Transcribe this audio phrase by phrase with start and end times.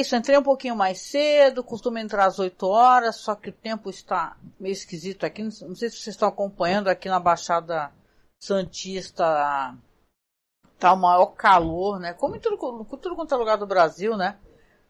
[0.00, 3.90] isso, entrei um pouquinho mais cedo, costumo entrar às 8 horas, só que o tempo
[3.90, 5.42] está meio esquisito aqui.
[5.42, 7.92] Não sei se vocês estão acompanhando aqui na Baixada
[8.42, 9.24] Santista,
[10.78, 12.14] tá o maior calor, né?
[12.14, 12.56] Como em tudo,
[12.96, 14.38] tudo quanto é lugar do Brasil, né?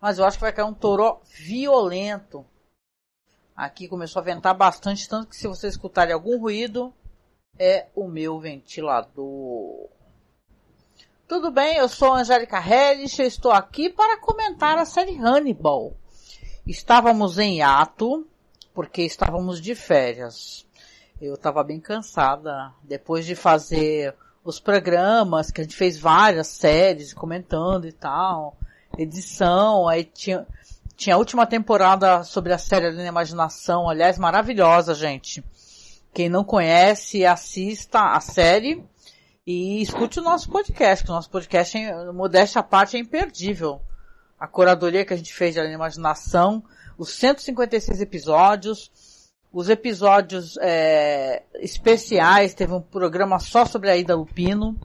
[0.01, 2.47] Mas eu acho que vai cair um toró violento.
[3.55, 6.95] Aqui começou a ventar bastante, tanto que se você escutarem algum ruído,
[7.59, 9.91] é o meu ventilador.
[11.31, 15.95] Tudo bem, eu sou Angélica Hellish, eu estou aqui para comentar a série Hannibal.
[16.67, 18.27] Estávamos em ato,
[18.75, 20.67] porque estávamos de férias.
[21.23, 24.13] Eu estava bem cansada, depois de fazer
[24.43, 28.57] os programas, que a gente fez várias séries comentando e tal,
[28.99, 30.45] edição, aí tinha,
[30.97, 35.45] tinha a última temporada sobre a série da Imaginação, aliás, maravilhosa, gente.
[36.13, 38.85] Quem não conhece, assista a série
[39.51, 41.77] e escute o nosso podcast, que o nosso podcast,
[42.15, 43.81] modéstia à parte, é imperdível.
[44.39, 46.63] A curadoria que a gente fez de Imaginação,
[46.97, 48.93] os 156 episódios,
[49.53, 54.79] os episódios é, especiais, teve um programa só sobre a Ida Lupino,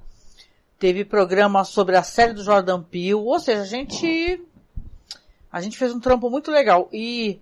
[0.79, 4.41] teve programa sobre a série do Jordan Peele, ou seja, a gente
[5.51, 7.39] a gente fez um trampo muito legal e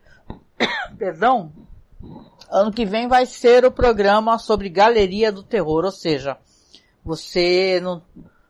[0.99, 1.53] perdão,
[2.51, 6.37] ano que vem vai ser o programa sobre Galeria do Terror, ou seja,
[7.03, 8.01] você não,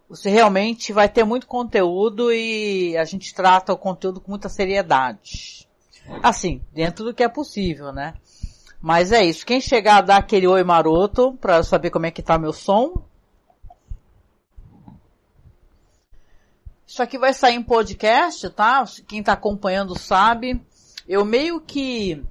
[0.07, 5.67] você realmente vai ter muito conteúdo e a gente trata o conteúdo com muita seriedade.
[6.21, 8.13] Assim, dentro do que é possível, né?
[8.81, 9.45] Mas é isso.
[9.45, 13.01] Quem chegar a dar aquele oi maroto para saber como é que tá meu som.
[16.85, 18.83] Isso aqui vai sair em podcast, tá?
[19.07, 20.61] Quem tá acompanhando sabe.
[21.07, 22.23] Eu meio que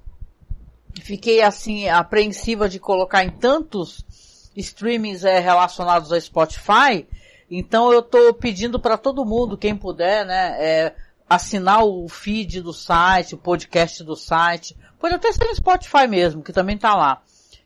[1.01, 4.05] fiquei assim apreensiva de colocar em tantos
[4.55, 7.07] streamings é, relacionados ao Spotify.
[7.49, 10.95] Então eu estou pedindo para todo mundo, quem puder, né, é,
[11.29, 14.75] assinar o feed do site, o podcast do site.
[14.99, 17.21] Pode até ser no Spotify mesmo, que também tá lá.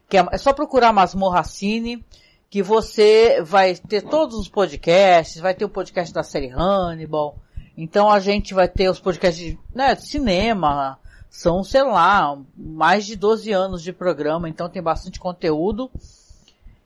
[0.10, 2.04] Que é, é só procurar Masmorra Cine,
[2.50, 7.38] que você vai ter todos os podcasts, vai ter o podcast da série Hannibal.
[7.78, 10.98] Então a gente vai ter os podcasts de, né, de cinema,
[11.30, 15.92] são, sei lá, mais de 12 anos de programa, então tem bastante conteúdo.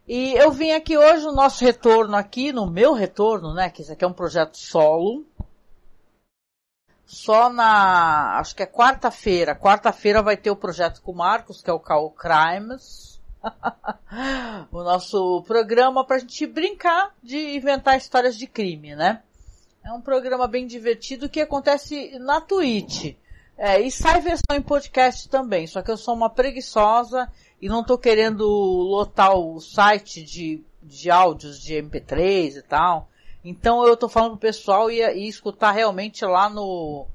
[0.08, 3.92] E eu vim aqui hoje no nosso retorno aqui, no meu retorno, né, que isso
[3.92, 5.26] aqui é um projeto solo.
[7.06, 9.56] Só na, acho que é quarta-feira.
[9.56, 13.20] Quarta-feira vai ter o projeto com o Marcos, que é o Call Crimes.
[14.72, 19.22] o nosso programa pra gente brincar de inventar histórias de crime, né?
[19.84, 23.16] É um programa bem divertido que acontece na Twitch.
[23.58, 27.32] É, e sai versão em podcast também, só que eu sou uma preguiçosa
[27.62, 33.08] e não tô querendo lotar o site de, de áudios de MP3 e tal.
[33.44, 37.06] Então eu tô falando pro pessoal ir, ir escutar realmente lá no,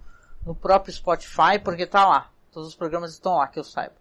[0.44, 2.30] no próprio Spotify, porque tá lá.
[2.52, 3.94] Todos os programas estão lá, que eu saiba.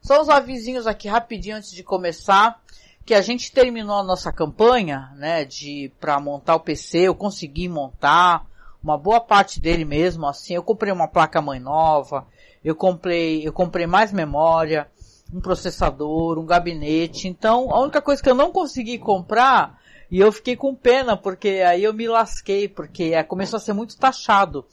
[0.00, 2.62] Só os avisinhos aqui rapidinho antes de começar,
[3.04, 7.68] que a gente terminou a nossa campanha, né, de, pra montar o PC, eu consegui
[7.68, 8.46] montar,
[8.82, 12.26] uma boa parte dele mesmo, assim, eu comprei uma placa mãe nova,
[12.64, 14.88] eu comprei, eu comprei mais memória,
[15.32, 17.28] um processador, um gabinete.
[17.28, 19.78] Então, a única coisa que eu não consegui comprar,
[20.10, 23.72] e eu fiquei com pena, porque aí eu me lasquei, porque é, começou a ser
[23.72, 24.64] muito taxado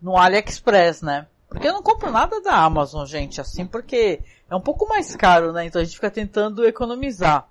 [0.00, 1.26] no AliExpress, né?
[1.48, 5.52] Porque eu não compro nada da Amazon, gente, assim, porque é um pouco mais caro,
[5.52, 5.66] né?
[5.66, 7.48] Então a gente fica tentando economizar.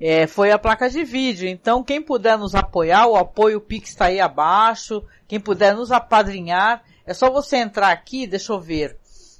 [0.00, 1.48] É, foi a placa de vídeo.
[1.48, 5.02] Então, quem puder nos apoiar, o apoio Pix está aí abaixo.
[5.28, 8.96] Quem puder nos apadrinhar, é só você entrar aqui, deixa eu ver.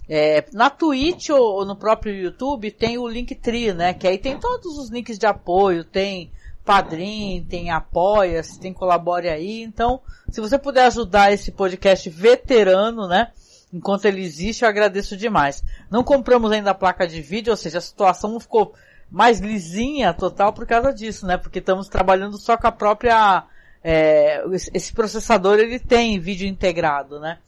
[0.09, 3.95] É, na Twitch ou, ou, no próprio YouTube tem o Linktree, né?
[3.95, 6.31] Que aí tem todos os links de apoio, tem
[6.65, 9.62] Padrim, tem Apoia-se, tem Colabore aí.
[9.62, 10.00] Então,
[10.31, 13.31] se você puder ajudar esse podcast veterano, né?
[13.73, 15.65] Enquanto ele existe, eu agradeço demais.
[15.91, 18.75] Não compramos ainda a placa de vídeo, ou seja, a situação não ficou
[19.11, 21.37] mais lisinha total por causa disso, né?
[21.37, 23.44] Porque estamos trabalhando só com a própria,
[23.83, 24.43] é,
[24.73, 27.38] esse processador ele tem vídeo integrado, né?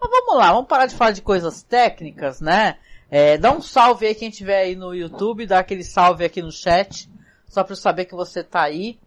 [0.00, 2.78] Mas vamos lá, vamos parar de falar de coisas técnicas, né?
[3.10, 6.50] É, dá um salve aí quem estiver aí no YouTube, dá aquele salve aqui no
[6.50, 7.08] chat,
[7.48, 8.98] só para saber que você tá aí.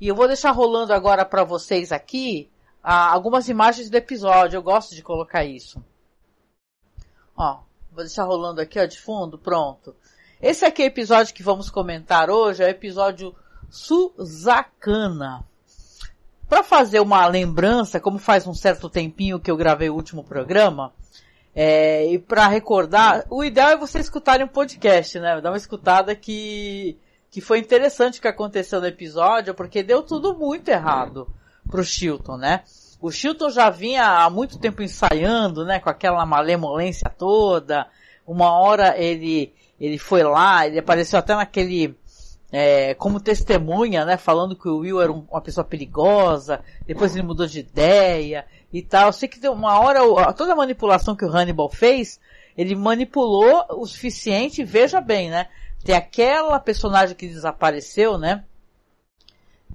[0.00, 2.50] E eu vou deixar rolando agora para vocês aqui
[2.82, 5.84] ah, algumas imagens do episódio, eu gosto de colocar isso.
[7.36, 7.60] Ó,
[7.92, 9.94] vou deixar rolando aqui ó, de fundo, pronto.
[10.40, 13.34] Esse aqui é o episódio que vamos comentar hoje, é o episódio
[13.68, 15.49] Suzakana
[16.50, 20.92] para fazer uma lembrança, como faz um certo tempinho que eu gravei o último programa,
[21.54, 25.40] é, e para recordar, o ideal é você escutarem um podcast, né?
[25.40, 26.98] Dar uma escutada que,
[27.30, 31.28] que foi interessante o que aconteceu no episódio, porque deu tudo muito errado
[31.70, 32.64] pro Chilton, né?
[33.00, 37.86] O Chilton já vinha há muito tempo ensaiando, né, com aquela malemolência toda.
[38.26, 41.96] Uma hora ele, ele foi lá, ele apareceu até naquele,
[42.52, 47.26] é, como testemunha, né, falando que o Will era um, uma pessoa perigosa, depois ele
[47.26, 49.08] mudou de ideia e tal.
[49.08, 50.00] Eu sei que deu uma hora,
[50.32, 52.20] toda a manipulação que o Hannibal fez,
[52.56, 55.48] ele manipulou o suficiente, veja bem, né,
[55.84, 58.44] tem aquela personagem que desapareceu, né,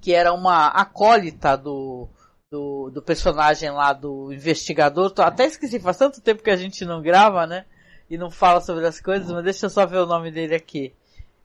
[0.00, 2.08] que era uma acólita do,
[2.50, 5.12] do, do personagem lá do investigador.
[5.18, 7.64] Até esqueci, faz tanto tempo que a gente não grava, né?
[8.08, 10.92] E não fala sobre as coisas, mas deixa eu só ver o nome dele aqui.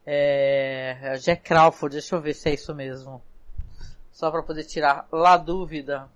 [0.05, 3.21] É, Jack Crawford, deixa eu ver se é isso mesmo.
[4.11, 6.09] Só para poder tirar lá dúvida.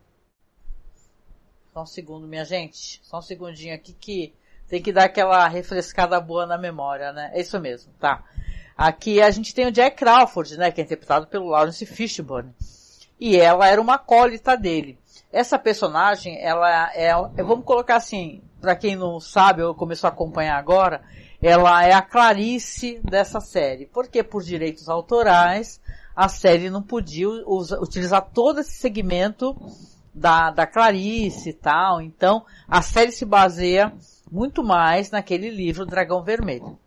[1.73, 2.99] Só um segundo, minha gente.
[3.03, 4.33] Só um segundinho aqui que
[4.67, 7.31] tem que dar aquela refrescada boa na memória, né?
[7.33, 8.23] É isso mesmo, tá?
[8.77, 10.71] Aqui a gente tem o Jack Crawford, né?
[10.71, 12.53] Que é interpretado pelo Lawrence Fishburne
[13.19, 14.97] e ela era uma acólita dele.
[15.31, 20.57] Essa personagem, ela é, vamos colocar assim, para quem não sabe ou começou a acompanhar
[20.57, 21.01] agora,
[21.45, 23.85] ela é a Clarice dessa série.
[23.85, 25.79] Porque por direitos autorais,
[26.15, 29.55] a série não podia utilizar todo esse segmento
[30.11, 32.01] da, da Clarice e tal.
[32.01, 33.93] Então, a série se baseia
[34.31, 36.79] muito mais naquele livro Dragão Vermelho,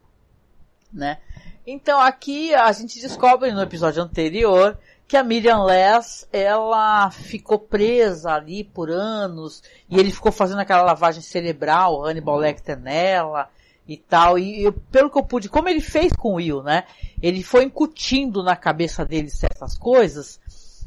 [0.93, 1.19] né?
[1.65, 4.77] Então aqui a gente descobre no episódio anterior
[5.07, 10.83] que a Miriam Less, ela ficou presa ali por anos, e ele ficou fazendo aquela
[10.83, 13.49] lavagem cerebral, Hannibal Lecter nela,
[13.89, 16.85] e tal, e eu, pelo que eu pude, como ele fez com o Will, né?
[17.23, 20.39] Ele foi incutindo na cabeça dele certas coisas,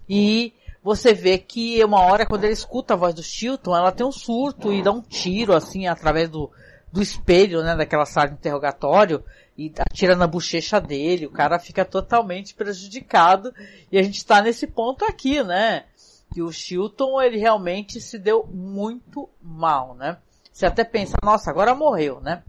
[0.07, 0.53] e
[0.83, 4.11] você vê que uma hora quando ele escuta a voz do Chilton, ela tem um
[4.11, 6.51] surto e dá um tiro, assim, através do,
[6.91, 9.23] do espelho, né, daquela sala de interrogatório,
[9.57, 13.51] e atira na bochecha dele, o cara fica totalmente prejudicado,
[13.91, 15.85] e a gente está nesse ponto aqui, né,
[16.31, 20.17] que o Chilton, ele realmente se deu muito mal, né.
[20.53, 22.43] Você até pensa, nossa, agora morreu, né.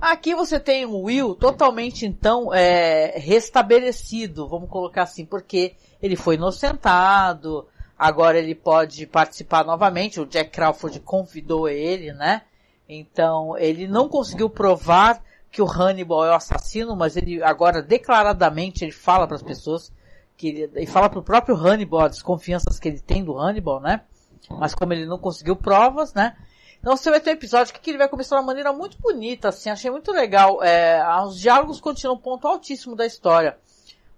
[0.00, 6.36] Aqui você tem o Will totalmente, então, é, restabelecido, vamos colocar assim, porque ele foi
[6.36, 7.66] inocentado,
[7.98, 12.42] agora ele pode participar novamente, o Jack Crawford convidou ele, né,
[12.88, 18.84] então, ele não conseguiu provar que o Hannibal é o assassino, mas ele agora declaradamente
[18.84, 19.92] ele fala para as pessoas
[20.36, 23.80] que ele, ele fala para o próprio Hannibal as desconfianças que ele tem do Hannibal,
[23.80, 24.02] né?
[24.48, 26.36] Mas como ele não conseguiu provas, né?
[26.88, 29.50] Então você vai ter um episódio que ele vai começar de uma maneira muito bonita,
[29.50, 30.64] assim, achei muito legal.
[30.64, 33.58] É, os diálogos continuam um ponto altíssimo da história.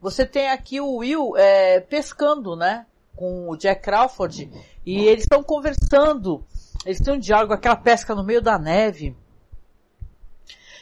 [0.00, 2.86] Você tem aqui o Will é, pescando, né?
[3.16, 4.48] Com o Jack Crawford
[4.86, 6.46] e eles estão conversando
[6.86, 9.16] eles têm um diálogo, aquela pesca no meio da neve.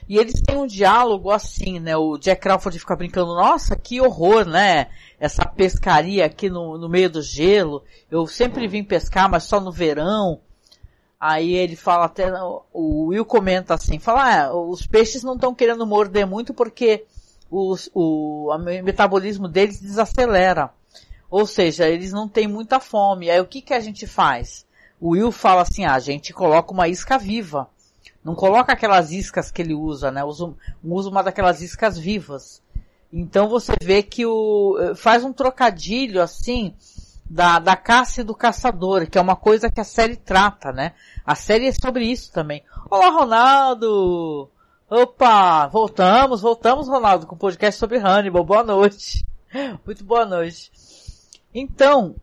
[0.06, 1.96] E eles têm um diálogo assim, né?
[1.96, 4.88] O Jack Crawford fica brincando, nossa, que horror, né?
[5.19, 7.82] Essa pescaria aqui no, no meio do gelo.
[8.11, 10.43] Eu sempre vim pescar, mas só no verão.
[11.20, 12.32] Aí ele fala até,
[12.73, 17.05] o Will comenta assim, fala, ah, os peixes não estão querendo morder muito porque
[17.50, 20.70] os, o, o metabolismo deles desacelera.
[21.31, 23.31] Ou seja, eles não têm muita fome.
[23.31, 24.66] Aí o que que a gente faz?
[25.00, 27.69] o Will fala assim, ah, a gente coloca uma isca viva.
[28.25, 30.25] Não coloca aquelas iscas que ele usa, né?
[30.25, 30.52] Usa,
[30.83, 32.62] usa uma daquelas iscas vivas.
[33.12, 36.75] Então você vê que o, faz um trocadilho assim,
[37.28, 40.94] da, da caça e do caçador, que é uma coisa que a série trata, né?
[41.25, 42.62] A série é sobre isso também.
[42.90, 44.50] Olá, Ronaldo!
[44.88, 45.66] Opa!
[45.66, 48.44] Voltamos, voltamos, Ronaldo, com o podcast sobre Hannibal.
[48.44, 49.26] Boa noite.
[49.85, 50.70] Muito boa noite.
[51.54, 52.14] Então,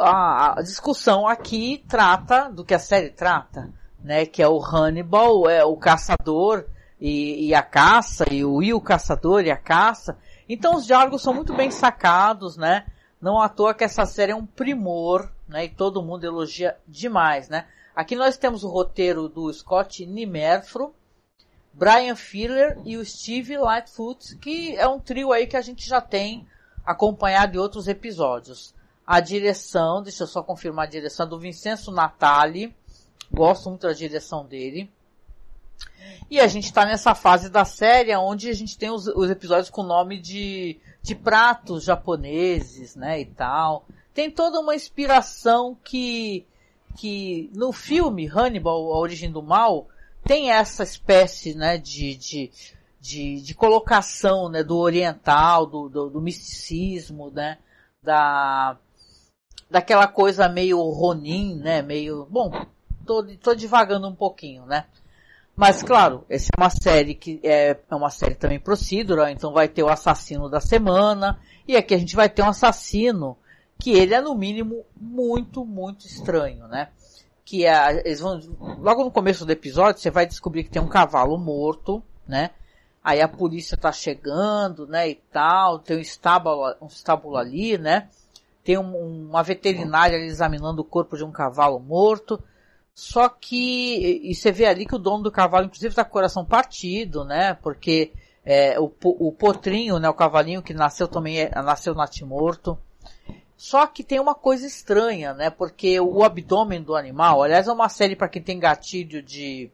[0.00, 3.70] a, discussão aqui trata do que a série trata,
[4.02, 4.26] né?
[4.26, 6.66] Que é o Hannibal, é o caçador
[7.00, 10.16] e, e a caça, e o Will caçador e a caça.
[10.48, 12.84] Então os diálogos são muito bem sacados, né?
[13.22, 15.66] Não à toa que essa série é um primor, né?
[15.66, 17.68] E todo mundo elogia demais, né?
[17.94, 20.92] Aqui nós temos o roteiro do Scott Nimerfro,
[21.72, 26.00] Brian Filler e o Steve Lightfoot, que é um trio aí que a gente já
[26.00, 26.48] tem
[26.84, 28.74] acompanhado de outros episódios.
[29.06, 32.74] A direção, deixa eu só confirmar a direção, do Vincenzo Natali.
[33.30, 34.90] Gosto muito da direção dele.
[36.28, 39.70] E a gente está nessa fase da série onde a gente tem os, os episódios
[39.70, 43.86] com nome de, de pratos japoneses, né, e tal.
[44.14, 46.46] Tem toda uma inspiração que,
[46.96, 49.88] que no filme Hannibal, A Origem do Mal,
[50.24, 52.50] tem essa espécie, né, de, de,
[53.00, 57.58] de, de colocação, né, do oriental, do, do, do misticismo, né,
[58.02, 58.78] da,
[59.68, 62.50] daquela coisa meio Ronin, né, meio, bom,
[63.04, 64.86] tô, tô divagando um pouquinho, né.
[65.54, 69.68] Mas claro, essa é uma série que é, é uma série também procedural, então vai
[69.68, 73.36] ter o assassino da semana, e aqui a gente vai ter um assassino
[73.78, 76.88] que ele é no mínimo muito, muito estranho, né?
[77.44, 78.40] Que é, eles vão,
[78.78, 82.50] logo no começo do episódio você vai descobrir que tem um cavalo morto, né?
[83.04, 88.08] Aí a polícia tá chegando, né, e tal, tem um estábulo, um estábulo ali, né?
[88.62, 92.42] Tem um, uma veterinária examinando o corpo de um cavalo morto.
[92.94, 96.12] Só que, e você vê ali que o dono do cavalo, inclusive, tá com o
[96.12, 97.54] coração partido, né?
[97.54, 98.12] Porque
[98.44, 102.78] é, o, o potrinho, né, o cavalinho que nasceu também, é, nasceu natimorto.
[103.56, 105.48] Só que tem uma coisa estranha, né?
[105.48, 109.70] Porque o abdômen do animal, aliás, é uma série para quem tem gatilho de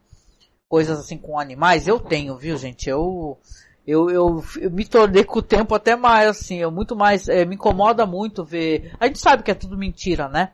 [0.69, 1.89] coisas assim com animais.
[1.89, 2.89] Eu tenho, viu, gente?
[2.89, 3.39] Eu,
[3.87, 7.47] eu, eu, eu me tornei com o tempo até mais, assim, eu muito mais, é,
[7.47, 10.53] me incomoda muito ver, a gente sabe que é tudo mentira, né?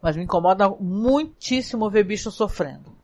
[0.00, 2.96] Mas me incomoda muitíssimo ver bicho sofrendo.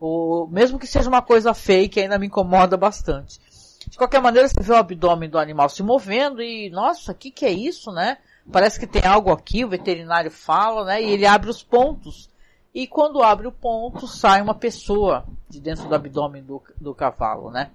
[0.00, 3.40] O, mesmo que seja uma coisa fake, ainda me incomoda bastante.
[3.88, 7.30] De qualquer maneira, você vê o abdômen do animal se movendo e, nossa, o que
[7.30, 8.18] que é isso, né?
[8.50, 11.02] Parece que tem algo aqui, o veterinário fala, né?
[11.02, 12.28] E ele abre os pontos.
[12.74, 17.50] E quando abre o ponto, sai uma pessoa de dentro do abdômen do, do cavalo,
[17.50, 17.70] né?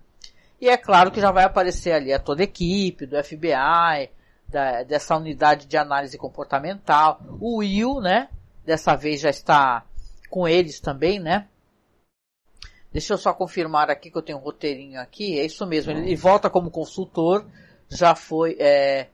[0.60, 4.10] E é claro que já vai aparecer ali a toda a equipe do FBI,
[4.48, 7.22] da, dessa unidade de análise comportamental.
[7.40, 8.28] O Will, né?
[8.66, 9.86] Dessa vez já está
[10.30, 11.48] com eles também, né?
[12.92, 15.40] Deixa eu só confirmar aqui que eu tenho um roteirinho aqui.
[15.40, 15.92] É isso mesmo.
[15.92, 17.46] Ele, volta como consultor.
[17.88, 19.08] Já foi, é,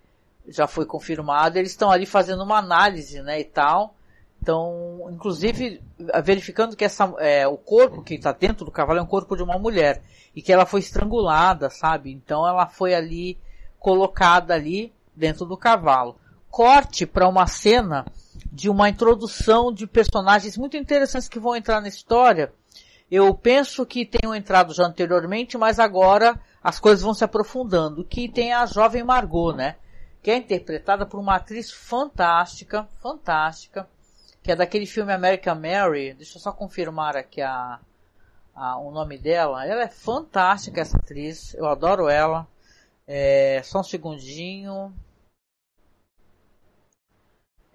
[0.48, 1.58] já foi confirmado.
[1.58, 3.96] Eles estão ali fazendo uma análise, né, e tal.
[4.42, 5.82] Então, inclusive,
[6.24, 9.44] verificando que essa, é, o corpo que está dentro do cavalo é um corpo de
[9.44, 10.02] uma mulher.
[10.36, 12.12] E que ela foi estrangulada, sabe?
[12.12, 13.38] Então ela foi ali,
[13.80, 16.18] colocada ali dentro do cavalo.
[16.56, 18.06] Corte para uma cena
[18.52, 22.54] de uma introdução de personagens muito interessantes que vão entrar na história
[23.10, 28.04] eu penso que tenham entrado já anteriormente, mas agora as coisas vão se aprofundando.
[28.04, 29.76] Que tem a jovem Margot, né?
[30.24, 33.88] Que é interpretada por uma atriz fantástica, fantástica,
[34.42, 36.16] que é daquele filme American Mary.
[36.16, 37.80] Deixa eu só confirmar aqui a,
[38.56, 39.66] a, o nome dela.
[39.66, 41.54] Ela é fantástica, essa atriz.
[41.54, 42.48] Eu adoro ela.
[43.08, 44.92] É, só um segundinho.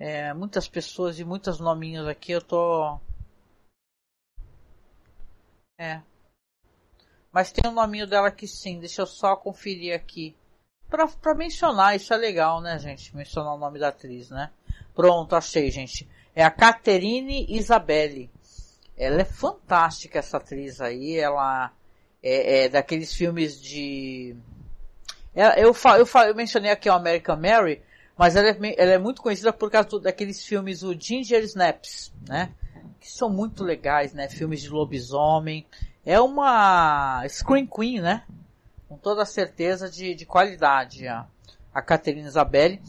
[0.01, 2.33] É, muitas pessoas e muitos nominhos aqui.
[2.33, 2.99] Eu tô
[5.79, 6.03] é.
[7.33, 10.37] Mas tem o um nominho dela aqui sim, deixa eu só conferir aqui.
[10.89, 13.17] Pra, pra mencionar, isso é legal, né, gente?
[13.17, 14.51] Mencionar o nome da atriz, né?
[14.95, 16.09] Pronto, achei, gente.
[16.35, 18.31] É a Caterine Isabelle.
[18.97, 21.17] Ela é fantástica, essa atriz aí.
[21.19, 21.73] Ela
[22.23, 24.37] é, é daqueles filmes de...
[25.35, 27.83] É, eu, eu, eu, eu mencionei aqui o American Mary,
[28.21, 32.55] mas ela é, ela é muito conhecida por causa daqueles filmes, o Ginger Snaps, né?
[33.01, 34.29] que são muito legais, né?
[34.29, 35.67] Filmes de lobisomem.
[36.05, 38.27] É uma Screen Queen, né?
[38.87, 41.27] Com toda certeza de, de qualidade, a,
[41.73, 42.83] a Catherine Isabelle.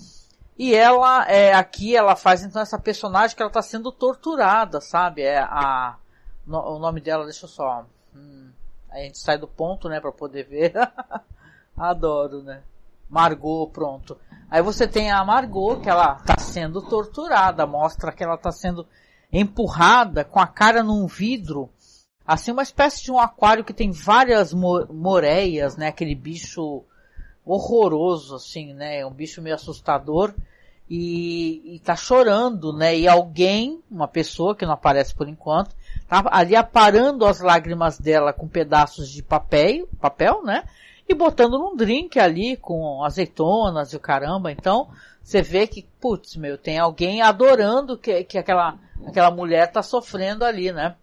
[0.58, 5.22] E ela, é, aqui ela faz então essa personagem que ela está sendo torturada, sabe?
[5.22, 5.96] É a,
[6.46, 8.50] no, o nome dela, deixa eu só, hum,
[8.90, 10.74] a gente sai do ponto, né, para poder ver.
[11.78, 12.64] Adoro, né?
[13.12, 14.18] Margot, pronto.
[14.50, 18.88] Aí você tem a Margot, que ela está sendo torturada, mostra que ela está sendo
[19.32, 21.70] empurrada com a cara num vidro,
[22.26, 25.88] assim uma espécie de um aquário que tem várias moreias, né?
[25.88, 26.84] Aquele bicho
[27.46, 29.06] horroroso, assim, né?
[29.06, 30.34] Um bicho meio assustador
[30.90, 32.98] e, e tá chorando, né?
[32.98, 35.76] E alguém, uma pessoa que não aparece por enquanto,
[36.08, 40.64] tá ali aparando as lágrimas dela com pedaços de papel, papel, né?
[41.12, 44.50] E botando num drink ali com azeitonas e o caramba.
[44.50, 44.90] Então,
[45.22, 50.46] você vê que, putz, meu, tem alguém adorando que, que aquela aquela mulher está sofrendo
[50.46, 50.96] ali, né?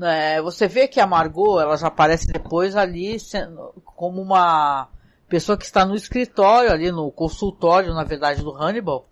[0.00, 4.88] É, você vê que a Margot, ela já aparece depois ali sendo, como uma
[5.28, 9.06] pessoa que está no escritório ali, no consultório, na verdade, do Hannibal,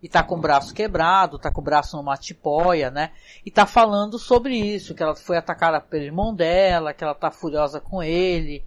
[0.00, 3.10] e tá com o braço quebrado, tá com o braço numa tipóia, né?
[3.44, 7.32] E tá falando sobre isso, que ela foi atacada pelo irmão dela, que ela tá
[7.32, 8.64] furiosa com ele.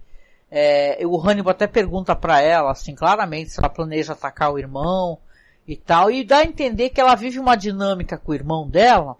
[0.50, 5.18] É, o Hannibal até pergunta para ela, assim, claramente, se ela planeja atacar o irmão
[5.66, 9.16] e tal, e dá a entender que ela vive uma dinâmica com o irmão dela,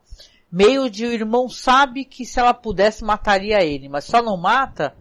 [0.50, 4.94] meio de o irmão sabe que se ela pudesse mataria ele, mas só não mata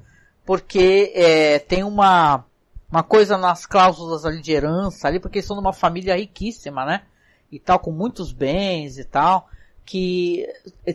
[0.46, 2.46] porque é, tem uma
[2.92, 6.86] uma coisa nas cláusulas ali de herança ali, porque eles são de uma família riquíssima,
[6.86, 7.04] né?
[7.52, 9.48] E tal, com muitos bens e tal,
[9.86, 10.48] que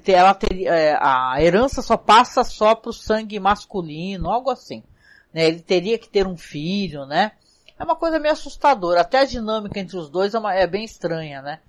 [0.07, 4.83] ela teria, é, a herança só passa só pro sangue masculino, algo assim.
[5.35, 5.47] Né?
[5.47, 7.33] Ele teria que ter um filho, né?
[7.77, 9.01] É uma coisa meio assustadora.
[9.01, 11.61] Até a dinâmica entre os dois é, uma, é bem estranha, né?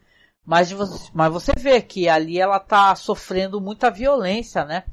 [0.46, 4.84] Mas você, mas você vê que ali ela tá sofrendo muita violência, né?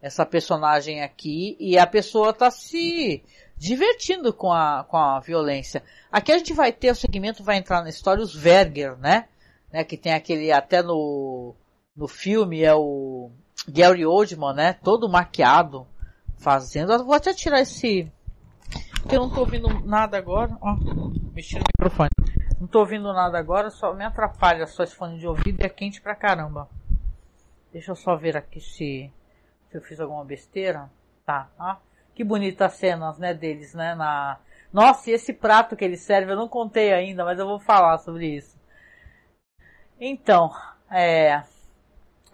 [0.00, 3.22] Essa personagem aqui, e a pessoa tá se,
[3.56, 5.82] divertindo com a, com a violência.
[6.10, 9.28] Aqui a gente vai ter, o segmento vai entrar na história os Verger, né?
[9.72, 9.84] né?
[9.84, 11.54] Que tem aquele, até no,
[11.96, 13.30] no filme é o
[13.68, 14.72] Gary Oldman, né?
[14.72, 15.86] Todo maquiado,
[16.42, 16.92] fazendo.
[16.92, 18.10] Eu vou até tirar esse,
[19.00, 20.56] porque eu não tô ouvindo nada agora.
[20.60, 20.76] Ó,
[21.32, 22.10] mexi no microfone.
[22.60, 25.68] Não tô ouvindo nada agora, só me atrapalha só esse fone de ouvido e é
[25.68, 26.68] quente pra caramba.
[27.72, 29.10] Deixa eu só ver aqui se,
[29.70, 30.90] se eu fiz alguma besteira.
[31.24, 31.76] Tá, ó.
[32.14, 34.38] Que bonitas cenas, né, deles, né, na...
[34.70, 37.98] Nossa, e esse prato que ele serve, eu não contei ainda, mas eu vou falar
[37.98, 38.56] sobre isso.
[39.98, 40.52] Então,
[40.90, 41.42] é...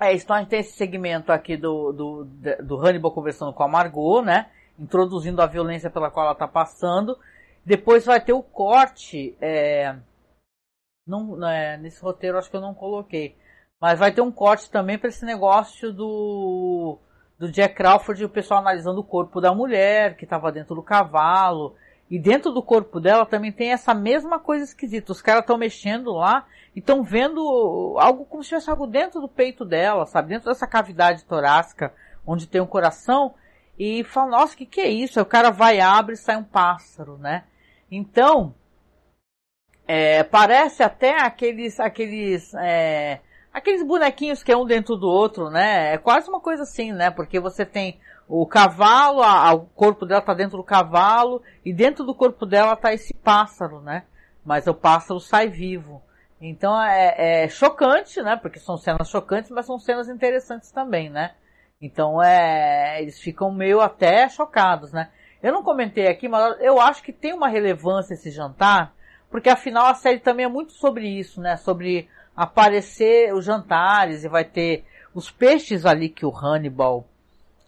[0.00, 2.24] É então a gente tem esse segmento aqui do, do,
[2.62, 4.50] do Hannibal conversando com a Margot, né?
[4.78, 7.18] Introduzindo a violência pela qual ela está passando.
[7.64, 9.96] Depois vai ter o corte, é,
[11.06, 13.36] não, é, nesse roteiro acho que eu não coloquei.
[13.80, 16.98] Mas vai ter um corte também para esse negócio do
[17.38, 20.82] do Jack Crawford e o pessoal analisando o corpo da mulher que estava dentro do
[20.82, 21.76] cavalo.
[22.10, 25.12] E dentro do corpo dela também tem essa mesma coisa esquisita.
[25.12, 26.46] Os caras estão mexendo lá
[26.78, 30.28] estão vendo algo como se tivesse algo dentro do peito dela, sabe?
[30.28, 31.92] Dentro dessa cavidade torácica
[32.26, 33.34] onde tem um coração.
[33.78, 35.18] E fala, nossa, o que, que é isso?
[35.18, 37.44] Aí o cara vai, abre e sai um pássaro, né?
[37.90, 38.54] Então,
[39.86, 43.20] é, parece até aqueles, aqueles, é,
[43.52, 45.94] aqueles bonequinhos que é um dentro do outro, né?
[45.94, 47.10] É quase uma coisa assim, né?
[47.10, 51.72] Porque você tem o cavalo, a, a, o corpo dela tá dentro do cavalo e
[51.72, 54.04] dentro do corpo dela tá esse pássaro, né?
[54.44, 56.02] Mas o pássaro sai vivo.
[56.40, 58.36] Então é, é chocante, né?
[58.36, 61.34] Porque são cenas chocantes, mas são cenas interessantes também, né?
[61.80, 65.10] Então é, eles ficam meio até chocados, né?
[65.42, 68.92] Eu não comentei aqui, mas eu acho que tem uma relevância esse jantar,
[69.30, 71.56] porque afinal a série também é muito sobre isso, né?
[71.56, 74.84] Sobre aparecer os jantares e vai ter
[75.14, 77.04] os peixes ali que o Hannibal,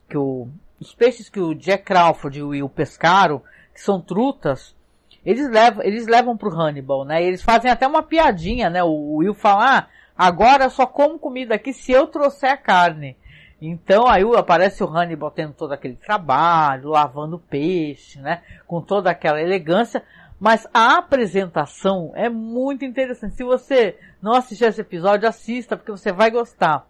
[0.09, 0.49] que o,
[0.81, 3.43] os peixes que o Jack Crawford e o Will pescaram,
[3.75, 4.77] que são trutas,
[5.25, 7.23] eles levam, eles levam pro Hannibal, né?
[7.23, 8.83] Eles fazem até uma piadinha, né?
[8.83, 13.17] O Will fala, ah, agora eu só como comida aqui se eu trouxer a carne.
[13.61, 18.43] Então aí aparece o Hannibal tendo todo aquele trabalho, lavando peixe, né?
[18.67, 20.03] Com toda aquela elegância.
[20.39, 23.37] Mas a apresentação é muito interessante.
[23.37, 26.87] Se você não assistiu esse episódio, assista, porque você vai gostar.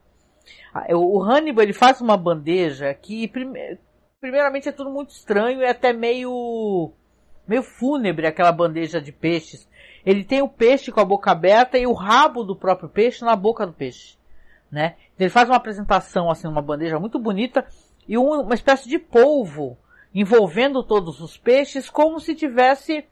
[0.73, 3.29] Ah, o Hannibal, ele faz uma bandeja que,
[4.21, 6.93] primeiramente, é tudo muito estranho e até meio,
[7.47, 9.69] meio fúnebre, aquela bandeja de peixes.
[10.05, 13.37] Ele tem o peixe com a boca aberta e o rabo do próprio peixe na
[13.37, 14.17] boca do peixe,
[14.71, 14.97] né?
[15.19, 17.67] Ele faz uma apresentação, assim, uma bandeja muito bonita
[18.09, 19.77] e uma espécie de polvo
[20.15, 23.05] envolvendo todos os peixes como se tivesse,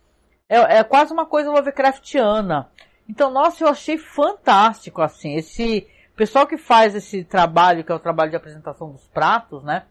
[0.49, 2.71] é, é quase uma coisa Lovecraftiana.
[3.09, 5.87] Então, nossa, eu achei fantástico, assim, esse
[6.17, 9.85] pessoal que faz esse trabalho, que é o trabalho de apresentação dos pratos, né?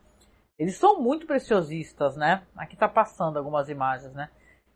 [0.58, 2.46] Eles são muito preciosistas, né?
[2.56, 4.30] Aqui tá passando algumas imagens, né?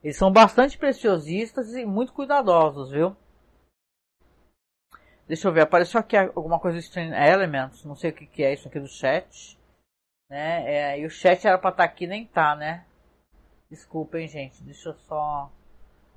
[0.03, 3.15] Eles são bastante preciosistas e muito cuidadosos, viu?
[5.27, 8.43] Deixa eu ver, apareceu aqui alguma coisa de Strange Elements, não sei o que, que
[8.43, 9.57] é isso aqui do chat.
[10.29, 10.73] Né?
[10.73, 12.85] É, e o chat era pra estar tá aqui, nem tá, né?
[13.69, 15.51] Desculpem, gente, deixa eu só...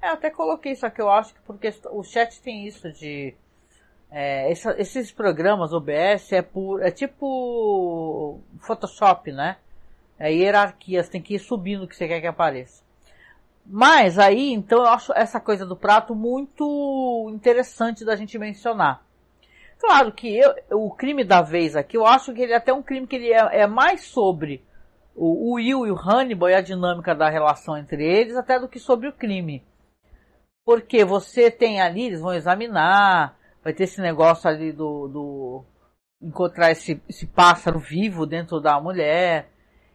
[0.02, 3.34] É, até coloquei isso aqui, eu acho que porque o chat tem isso de...
[4.16, 4.48] É,
[4.78, 6.80] esses programas OBS é por...
[6.80, 9.56] é tipo Photoshop, né?
[10.16, 12.84] É hierarquias, tem que ir subindo o que você quer que apareça.
[13.66, 19.02] Mas aí, então eu acho essa coisa do prato muito interessante da gente mencionar.
[19.80, 22.84] Claro que eu, o crime da vez aqui, eu acho que ele é até um
[22.84, 24.62] crime que ele é, é mais sobre
[25.16, 28.68] o, o, Will e o Hannibal e a dinâmica da relação entre eles, até do
[28.68, 29.64] que sobre o crime.
[30.64, 35.64] Porque você tem ali, eles vão examinar, vai ter esse negócio ali do, do
[36.20, 39.48] encontrar esse, esse pássaro vivo dentro da mulher.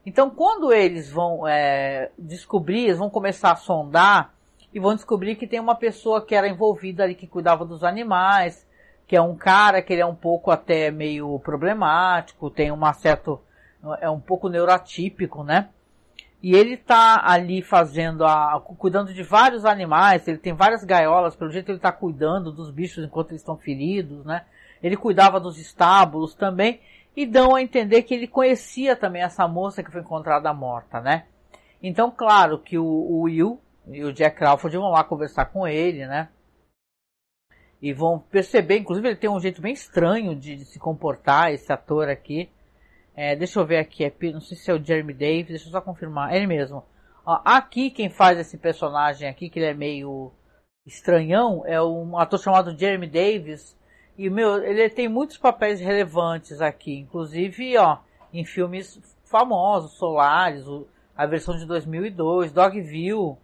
[0.04, 4.34] Então, quando eles vão é, descobrir, eles vão começar a sondar
[4.74, 8.68] e vão descobrir que tem uma pessoa que era envolvida ali, que cuidava dos animais,
[9.08, 13.40] que é um cara que ele é um pouco até meio problemático, tem uma certo,
[14.02, 15.70] é um pouco neurotípico, né?
[16.41, 21.52] E ele tá ali fazendo a, cuidando de vários animais, ele tem várias gaiolas, pelo
[21.52, 24.45] jeito ele tá cuidando dos bichos enquanto eles estão feridos, né?
[24.82, 26.80] Ele cuidava dos estábulos também,
[27.15, 31.25] e dão a entender que ele conhecia também essa moça que foi encontrada morta, né?
[31.84, 36.06] Então, claro que o, o Will e o Jack Crawford vão lá conversar com ele,
[36.08, 36.30] né?
[37.82, 41.71] E vão perceber, inclusive ele tem um jeito bem estranho de, de se comportar, esse
[41.71, 42.49] ator aqui.
[43.15, 45.72] É, deixa eu ver aqui, é, não sei se é o Jeremy Davis, deixa eu
[45.72, 46.84] só confirmar, é ele mesmo.
[47.26, 50.32] Ó, aqui quem faz esse personagem aqui, que ele é meio
[50.86, 53.78] estranhão, é um ator chamado Jeremy Davis,
[54.19, 58.00] e, meu, ele tem muitos papéis relevantes aqui, inclusive, ó,
[58.34, 63.38] em filmes famosos, Solares, o, a versão de 2002, Dogville.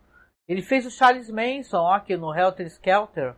[0.46, 3.36] Ele fez o Charles Manson, ó, aqui no Helter Skelter.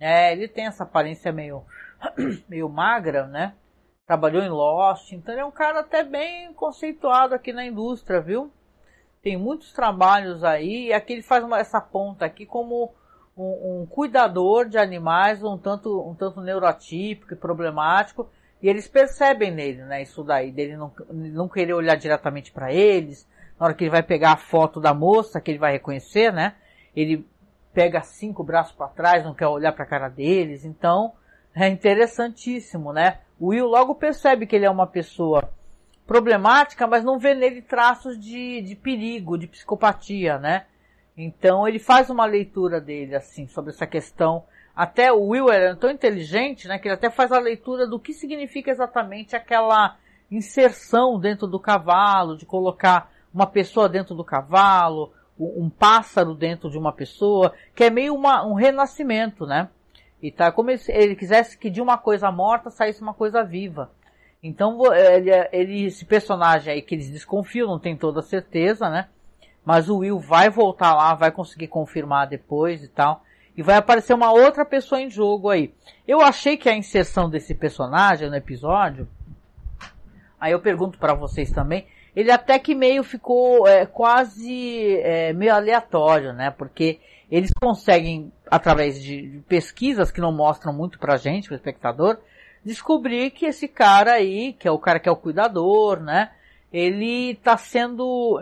[0.00, 1.64] É, ele tem essa aparência meio,
[2.48, 3.54] meio magra, né?
[4.06, 8.52] Trabalhou em Lost, então ele é um cara até bem conceituado aqui na indústria, viu?
[9.22, 12.92] Tem muitos trabalhos aí, e aqui ele faz uma, essa ponta aqui como
[13.34, 18.28] um, um, cuidador de animais um tanto, um tanto neurotípico e problemático,
[18.60, 23.26] e eles percebem nele, né, isso daí, dele não, não querer olhar diretamente para eles,
[23.58, 26.56] na hora que ele vai pegar a foto da moça, que ele vai reconhecer, né,
[26.94, 27.26] ele
[27.72, 31.14] pega cinco braços para trás, não quer olhar para a cara deles, então
[31.54, 33.20] é interessantíssimo, né?
[33.38, 35.50] O Will logo percebe que ele é uma pessoa
[36.06, 40.66] problemática, mas não vê nele traços de, de perigo, de psicopatia, né?
[41.16, 44.44] Então ele faz uma leitura dele, assim, sobre essa questão.
[44.74, 48.12] Até o Will é tão inteligente, né, que ele até faz a leitura do que
[48.12, 49.96] significa exatamente aquela
[50.30, 56.78] inserção dentro do cavalo, de colocar uma pessoa dentro do cavalo, um pássaro dentro de
[56.78, 59.68] uma pessoa, que é meio uma, um renascimento, né?
[60.24, 63.90] E tá como ele, ele quisesse que de uma coisa morta saísse uma coisa viva.
[64.42, 69.08] Então ele, ele, esse personagem aí que eles desconfiam, não tem toda certeza, né?
[69.62, 73.22] Mas o Will vai voltar lá, vai conseguir confirmar depois e tal.
[73.54, 75.74] E vai aparecer uma outra pessoa em jogo aí.
[76.08, 79.06] Eu achei que a inserção desse personagem no episódio,
[80.40, 85.54] aí eu pergunto para vocês também, ele até que meio ficou é, quase é, meio
[85.54, 86.50] aleatório, né?
[86.50, 86.98] Porque
[87.30, 92.18] eles conseguem, através de pesquisas que não mostram muito pra gente, pro espectador,
[92.64, 96.30] descobrir que esse cara aí, que é o cara que é o cuidador, né?
[96.72, 98.40] Ele tá sendo,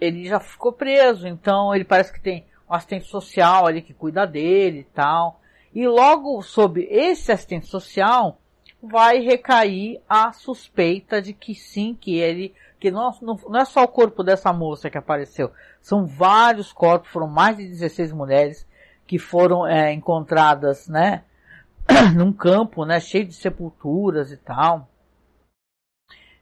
[0.00, 4.26] ele já ficou preso, então ele parece que tem um assistente social ali que cuida
[4.26, 5.40] dele e tal.
[5.72, 8.38] E logo sob esse assistente social
[8.82, 13.88] vai recair a suspeita de que sim, que ele que não, não, é só o
[13.88, 18.66] corpo dessa moça que apareceu, são vários corpos, foram mais de 16 mulheres
[19.12, 21.22] que foram é, encontradas, né,
[22.16, 24.88] num campo, né, cheio de sepulturas e tal.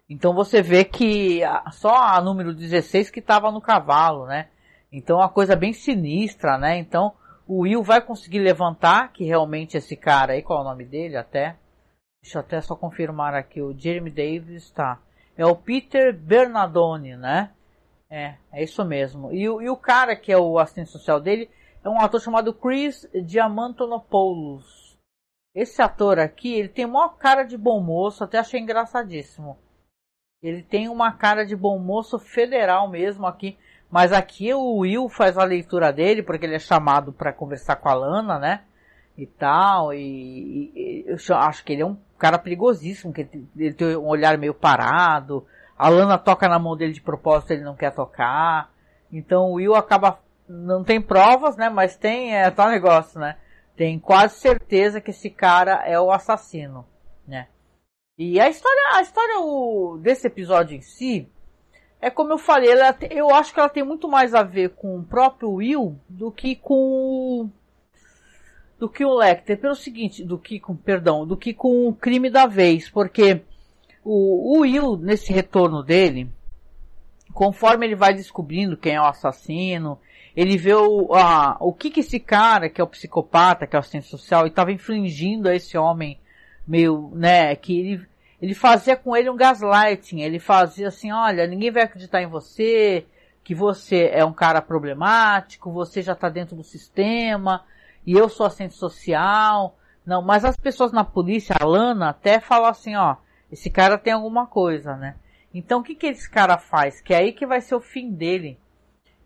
[0.09, 1.41] Então você vê que
[1.73, 4.51] só a número 16 que estava no cavalo, né?
[4.93, 6.79] Então é uma coisa bem sinistra, né?
[6.79, 7.13] Então
[7.45, 11.17] o Will vai conseguir levantar que realmente esse cara aí, qual é o nome dele
[11.17, 11.57] até?
[12.23, 15.01] Deixa eu até só confirmar aqui, o Jeremy Davis, tá
[15.37, 17.51] é o Peter Bernardone, né?
[18.09, 19.33] É, é isso mesmo.
[19.33, 21.51] E, e o cara que é o assistente social dele
[21.83, 24.99] é um ator chamado Chris Diamantonopoulos.
[25.55, 29.59] Esse ator aqui, ele tem uma cara de bom moço, até achei engraçadíssimo.
[30.43, 33.59] Ele tem uma cara de bom moço federal mesmo aqui,
[33.91, 37.89] mas aqui o Will faz a leitura dele, porque ele é chamado para conversar com
[37.89, 38.63] a Lana, né?
[39.19, 43.97] E tal, e, e eu acho que ele é um cara perigosíssimo, que ele tem
[43.97, 45.45] um olhar meio parado.
[45.77, 48.71] A Lana toca na mão dele de propósito, ele não quer tocar.
[49.13, 51.69] Então o Will acaba, não tem provas, né?
[51.69, 53.37] Mas tem, é tal negócio, né?
[53.77, 56.85] Tem quase certeza que esse cara é o assassino,
[57.27, 57.47] né?
[58.19, 61.29] E a história, a história o, desse episódio em si,
[62.01, 64.99] é como eu falei, ela, eu acho que ela tem muito mais a ver com
[64.99, 67.49] o próprio Will do que com
[68.79, 72.31] do que o Lecter, pelo seguinte, do que com, perdão, do que com o crime
[72.31, 73.43] da vez, porque
[74.03, 76.31] o, o Will, nesse retorno dele,
[77.33, 79.99] conforme ele vai descobrindo quem é o assassino,
[80.37, 83.79] ele vê o, a, o que que esse cara, que é o psicopata, que é
[83.79, 86.19] o assistente social, estava infringindo a esse homem
[86.67, 88.07] meio, né, que ele,
[88.41, 93.07] ele fazia com ele um gaslighting, ele fazia assim, olha, ninguém vai acreditar em você,
[93.43, 97.65] que você é um cara problemático, você já está dentro do sistema,
[98.07, 99.77] e eu sou assistente social.
[100.07, 103.17] Não, mas as pessoas na polícia, a Lana, até falam assim, ó,
[103.51, 105.17] esse cara tem alguma coisa, né?
[105.53, 107.01] Então o que que esse cara faz?
[107.01, 108.59] Que é aí que vai ser o fim dele.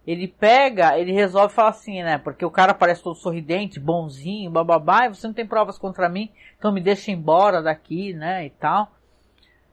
[0.06, 2.18] Ele pega, ele resolve falar assim, né?
[2.18, 6.30] Porque o cara parece todo sorridente, bonzinho, bababá, e você não tem provas contra mim,
[6.58, 8.44] então me deixa embora daqui, né?
[8.44, 8.92] E tal.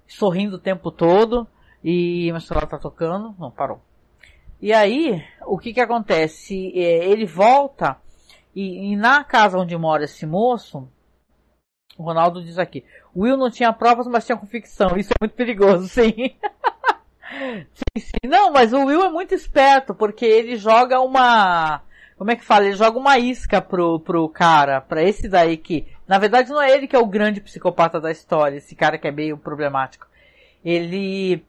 [0.07, 1.47] Sorrindo o tempo todo.
[1.83, 3.35] E meu celular tá tocando.
[3.39, 3.81] Não, parou.
[4.61, 6.71] E aí, o que que acontece?
[6.75, 7.97] É, ele volta
[8.55, 10.87] e, e, na casa onde mora esse moço,
[12.01, 12.83] Ronaldo diz aqui,
[13.15, 14.97] Will não tinha provas, mas tinha convicção.
[14.97, 16.13] Isso é muito perigoso, sim.
[17.73, 18.27] sim, sim.
[18.27, 21.81] Não, mas o Will é muito esperto, porque ele joga uma,
[22.21, 22.65] como é que fala?
[22.65, 26.71] Ele joga uma isca pro, pro cara, pra esse daí que, na verdade não é
[26.71, 30.05] ele que é o grande psicopata da história, esse cara que é meio problemático.
[30.63, 31.43] Ele,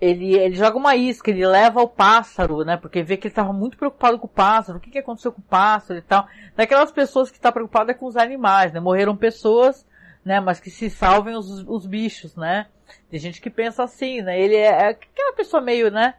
[0.00, 2.76] ele, ele joga uma isca, ele leva o pássaro, né?
[2.76, 5.40] Porque vê que ele estava muito preocupado com o pássaro, o que, que aconteceu com
[5.40, 6.26] o pássaro e tal.
[6.56, 8.80] Daquelas pessoas que está preocupada é com os animais, né?
[8.80, 9.86] Morreram pessoas,
[10.24, 10.40] né?
[10.40, 12.66] Mas que se salvem os, os bichos, né?
[13.10, 14.38] Tem gente que pensa assim, né?
[14.38, 16.14] Ele é, é aquela pessoa meio, né?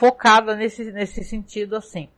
[0.00, 2.08] focada nesse, nesse sentido assim.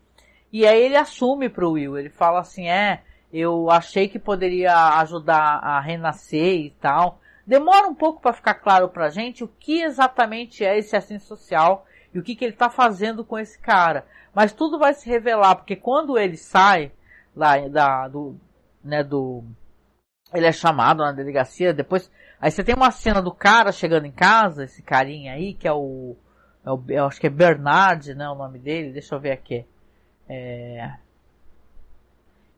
[0.53, 3.01] E aí ele assume pro Will, ele fala assim, é,
[3.33, 7.19] eu achei que poderia ajudar a renascer e tal.
[7.47, 11.87] Demora um pouco para ficar claro pra gente o que exatamente é esse assistente social
[12.15, 14.07] e o que, que ele está fazendo com esse cara.
[14.35, 16.93] Mas tudo vai se revelar, porque quando ele sai
[17.35, 18.37] lá da, do,
[18.83, 19.45] né, do,
[20.33, 24.13] ele é chamado na delegacia, depois, aí você tem uma cena do cara chegando em
[24.13, 26.17] casa, esse carinha aí, que é o,
[26.65, 29.67] é o eu acho que é Bernard, né, o nome dele, deixa eu ver aqui.
[30.29, 30.95] É,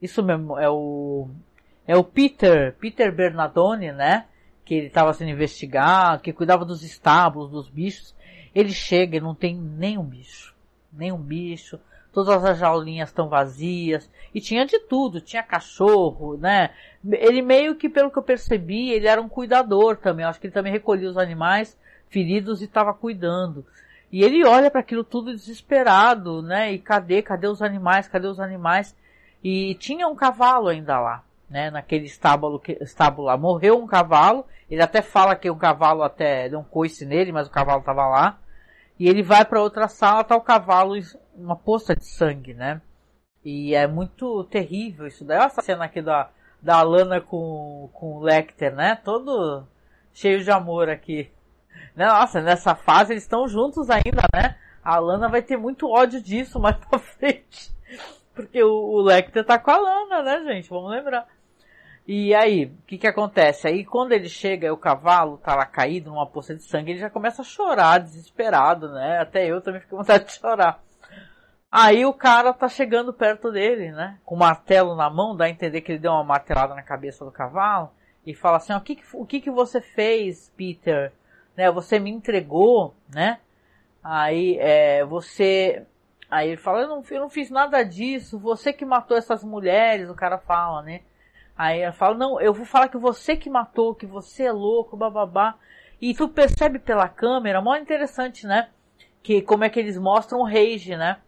[0.01, 1.29] isso mesmo, é o,
[1.87, 4.27] é o Peter, Peter Bernardone, né,
[4.64, 8.14] que ele estava sendo investigado, que cuidava dos estábulos, dos bichos,
[8.55, 10.55] ele chega e não tem nenhum bicho.
[10.92, 11.79] Nenhum bicho.
[12.12, 14.09] Todas as jaulinhas estão vazias.
[14.33, 15.20] E tinha de tudo.
[15.20, 16.70] Tinha cachorro, né?
[17.05, 20.22] Ele meio que, pelo que eu percebi, ele era um cuidador também.
[20.22, 21.77] Eu acho que ele também recolhia os animais
[22.09, 23.66] feridos e estava cuidando.
[24.12, 26.72] E ele olha para aquilo tudo desesperado, né?
[26.72, 27.20] E cadê?
[27.20, 28.07] Cadê os animais?
[28.07, 28.94] Cadê os animais?
[29.42, 31.24] E tinha um cavalo ainda lá,
[31.55, 31.71] né?
[31.71, 33.37] Naquele estábulo, estábulo lá.
[33.37, 34.45] Morreu um cavalo.
[34.69, 38.09] Ele até fala que o cavalo até deu um coice nele, mas o cavalo estava
[38.09, 38.40] lá.
[38.99, 40.95] E ele vai para outra sala, tá o cavalo,
[41.37, 42.83] uma poça de sangue, né?
[43.45, 45.38] E é muito terrível isso daí.
[45.38, 46.29] Olha essa cena aqui da,
[46.61, 48.97] da Alana com, com o Lecter, né?
[48.97, 49.64] Todo
[50.12, 51.31] cheio de amor aqui.
[51.95, 54.57] Nossa, nessa fase eles estão juntos ainda, né?
[54.83, 57.73] A Alana vai ter muito ódio disso mais pra frente.
[58.35, 60.69] Porque o, o Lecter tá com a Alana, né, gente?
[60.69, 61.29] Vamos lembrar.
[62.07, 63.67] E aí, o que que acontece?
[63.67, 67.09] Aí quando ele chega, o cavalo tá lá caído numa poça de sangue, ele já
[67.09, 69.19] começa a chorar, desesperado, né?
[69.21, 70.83] Até eu também fiquei com vontade de chorar.
[71.73, 74.19] Aí o cara tá chegando perto dele, né?
[74.25, 77.25] Com o martelo na mão, dá a entender que ele deu uma martelada na cabeça
[77.25, 77.90] do cavalo
[78.27, 81.11] e fala assim: o que que, o que que você fez, Peter?
[81.57, 81.71] Né?
[81.73, 83.40] Você me entregou, né?
[84.03, 85.87] Aí é, você,
[86.31, 88.38] aí ele fala: eu não, eu não fiz nada disso.
[88.38, 91.01] Você que matou essas mulheres, o cara fala, né?
[91.57, 94.97] Aí ela fala, não, eu vou falar que você que matou, que você é louco,
[94.97, 95.55] bababá.
[96.01, 98.69] E tu percebe pela câmera, mó interessante, né?
[99.23, 101.19] Que como é que eles mostram o rage, né?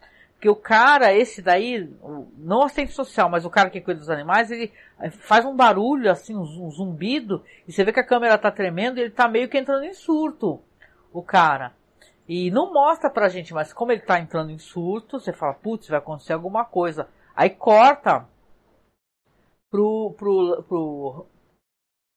[0.41, 1.89] Que o cara, esse daí,
[2.37, 6.11] não assistente social, mas o cara que cuida dos animais, ele eh, faz um barulho,
[6.11, 9.49] assim, um zumbido, e você vê que a câmera tá tremendo e ele tá meio
[9.49, 10.61] que entrando em surto,
[11.13, 11.73] o cara.
[12.29, 15.89] E não mostra pra gente, mas como ele tá entrando em surto, você fala, putz,
[15.89, 17.09] vai acontecer alguma coisa.
[17.35, 18.27] Aí corta
[19.77, 21.27] pro, pro, pro,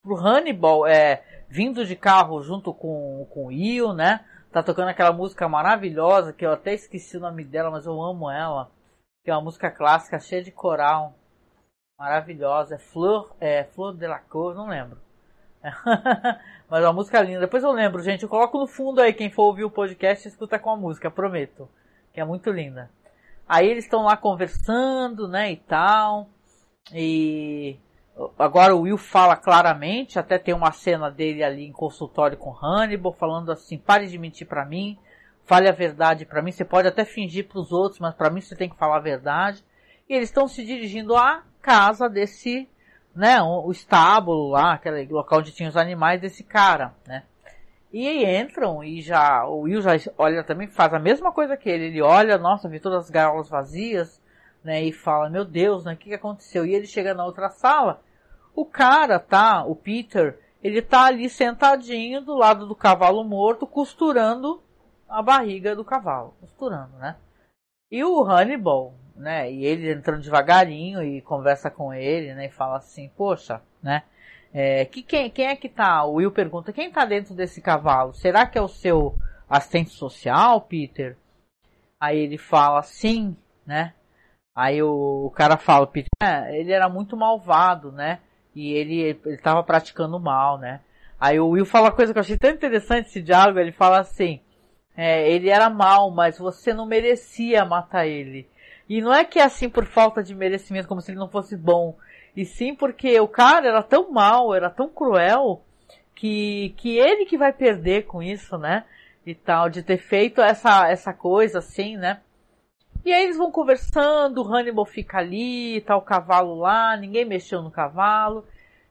[0.02, 4.26] pro Hannibal, é, vindo de carro junto com, com o Will, né?
[4.50, 8.32] Tá tocando aquela música maravilhosa, que eu até esqueci o nome dela, mas eu amo
[8.32, 8.72] ela.
[9.24, 11.14] Que é uma música clássica, cheia de coral.
[12.00, 12.76] Maravilhosa.
[12.76, 14.98] É Flor, é, Flor de la Cor, não lembro.
[16.70, 17.42] mas é uma música linda.
[17.42, 18.24] Depois eu lembro, gente.
[18.24, 21.70] Eu coloco no fundo aí, quem for ouvir o podcast, escuta com a música, prometo.
[22.14, 22.90] Que é muito linda.
[23.48, 26.30] Aí eles estão lá conversando, né, e tal.
[26.94, 27.78] E
[28.38, 33.14] agora o Will fala claramente, até tem uma cena dele ali em consultório com Hannibal,
[33.14, 34.98] falando assim: pare de mentir para mim,
[35.46, 36.52] fale a verdade para mim.
[36.52, 39.02] Você pode até fingir para os outros, mas para mim você tem que falar a
[39.02, 39.64] verdade.
[40.08, 42.68] E eles estão se dirigindo à casa desse,
[43.16, 47.24] né, o estábulo lá, aquele local onde tinha os animais desse cara, né.
[47.92, 51.68] E aí entram e já, o Will já olha também, faz a mesma coisa que
[51.68, 51.86] ele.
[51.86, 54.22] Ele olha, nossa, vi todas as gaiolas vazias,
[54.64, 56.66] né, e fala, meu Deus, né, o que, que aconteceu?
[56.66, 58.02] E ele chega na outra sala,
[58.56, 64.62] o cara, tá, o Peter, ele tá ali sentadinho do lado do cavalo morto, costurando
[65.08, 67.16] a barriga do cavalo, costurando, né?
[67.90, 72.78] E o Hannibal, né, e ele entrando devagarinho e conversa com ele, né, e fala
[72.78, 74.04] assim, poxa, né,
[74.54, 76.04] é, que, quem, quem é que tá?
[76.04, 78.14] O Will pergunta, quem tá dentro desse cavalo?
[78.14, 79.16] Será que é o seu
[79.48, 81.16] assistente social, Peter?
[82.00, 83.94] Aí ele fala, sim, né?
[84.60, 88.20] Aí o, o cara fala, Peter, é, ele era muito malvado, né?
[88.54, 90.82] E ele, ele tava praticando mal, né?
[91.18, 94.02] Aí o Will fala uma coisa que eu achei tão interessante esse diálogo, ele fala
[94.02, 94.42] assim,
[94.98, 98.50] é, ele era mal, mas você não merecia matar ele.
[98.90, 101.56] E não é que é assim por falta de merecimento, como se ele não fosse
[101.56, 101.96] bom.
[102.36, 105.64] E sim porque o cara era tão mal, era tão cruel,
[106.14, 108.84] que, que ele que vai perder com isso, né?
[109.26, 112.20] E tal, de ter feito essa, essa coisa assim, né?
[113.10, 117.60] E aí eles vão conversando, o Hannibal fica ali, tá o cavalo lá, ninguém mexeu
[117.60, 118.46] no cavalo.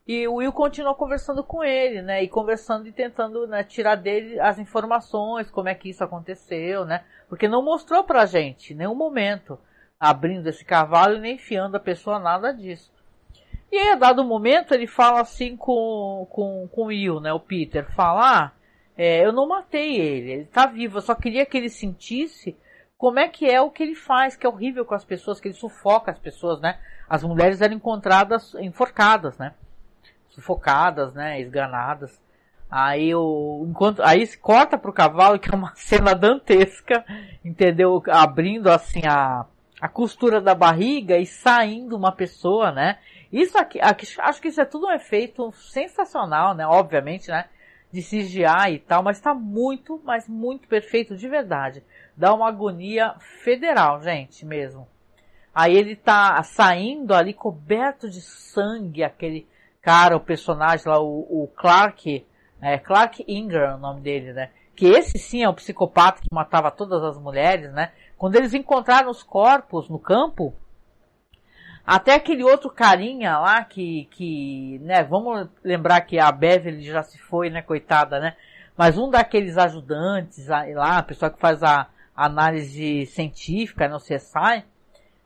[0.05, 2.25] E o Will continua conversando com ele, né?
[2.25, 7.05] E conversando e tentando né, tirar dele as informações, como é que isso aconteceu, né?
[7.29, 9.57] Porque não mostrou pra gente, nenhum momento,
[10.01, 12.91] abrindo esse cavalo e nem enfiando a pessoa, nada disso.
[13.71, 17.33] E aí, a dado momento, ele fala assim com, com, com o Will, né?
[17.33, 18.53] O Peter, fala, ah,
[18.97, 22.57] é, eu não matei ele, ele tá vivo, eu só queria que ele sentisse
[22.99, 25.47] como é que é o que ele faz, que é horrível com as pessoas, que
[25.47, 26.81] ele sufoca as pessoas, né?
[27.09, 29.55] As mulheres eram encontradas enforcadas, né?
[30.29, 31.41] Sufocadas, né?
[31.41, 32.21] Esganadas.
[32.69, 37.05] Aí o enquanto aí se corta pro cavalo que é uma cena dantesca,
[37.45, 38.03] entendeu?
[38.11, 39.47] Abrindo assim a
[39.81, 42.99] a costura da barriga e saindo uma pessoa, né?
[43.33, 46.67] Isso aqui, aqui acho que isso é tudo um efeito sensacional, né?
[46.67, 47.45] Obviamente, né?
[47.93, 51.85] De CGI e tal, mas tá muito, mas muito perfeito de verdade.
[52.19, 54.89] Dá uma agonia federal, gente, mesmo.
[55.55, 59.47] Aí ele tá saindo ali coberto de sangue, aquele
[59.81, 62.27] cara, o personagem lá, o, o Clark,
[62.61, 64.51] é, Clark Ingram, o nome dele, né?
[64.75, 67.93] Que esse sim é o psicopata que matava todas as mulheres, né?
[68.17, 70.53] Quando eles encontraram os corpos no campo,
[71.87, 77.17] até aquele outro carinha lá que, que, né, vamos lembrar que a Beverly já se
[77.17, 78.35] foi, né, coitada, né?
[78.77, 84.65] Mas um daqueles ajudantes lá, a pessoa que faz a análise científica no CSI,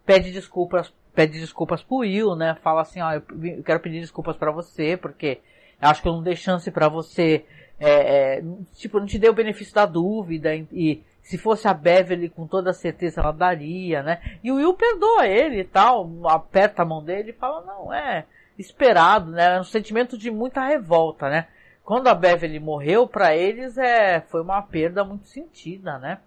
[0.04, 2.54] pede desculpas, pede desculpas pro Will, né?
[2.62, 3.22] Fala assim, ó, eu
[3.64, 5.40] quero pedir desculpas para você, porque
[5.80, 7.46] acho que eu não dei chance para você,
[7.80, 8.42] é, é,
[8.74, 12.72] tipo, não te dei o benefício da dúvida e, se fosse a Beverly, com toda
[12.72, 14.20] certeza ela daria, né?
[14.42, 18.26] E o Will perdoa ele e tal, aperta a mão dele e fala, não, é
[18.58, 19.56] esperado, né?
[19.56, 21.46] É um sentimento de muita revolta, né?
[21.84, 26.18] Quando a Beverly morreu, para eles é, foi uma perda muito sentida, né?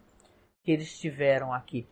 [0.66, 1.88] Que eles tiveram aqui.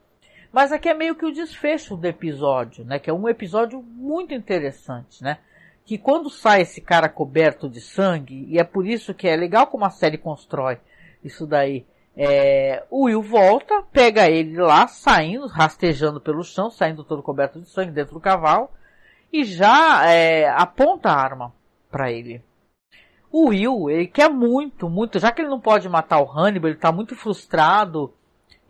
[0.52, 3.00] Mas aqui é meio que o desfecho do episódio, né?
[3.00, 5.38] Que é um episódio muito interessante, né?
[5.86, 9.68] Que quando sai esse cara coberto de sangue, e é por isso que é legal
[9.68, 10.80] como a série constrói
[11.24, 17.24] isso daí, é, o Will volta, pega ele lá, saindo, rastejando pelo chão, saindo todo
[17.24, 18.70] coberto de sangue dentro do cavalo,
[19.32, 21.54] e já é, aponta a arma
[21.90, 22.44] para ele.
[23.32, 26.80] O Will, ele quer muito, muito, já que ele não pode matar o Hannibal, ele
[26.80, 28.14] tá muito frustrado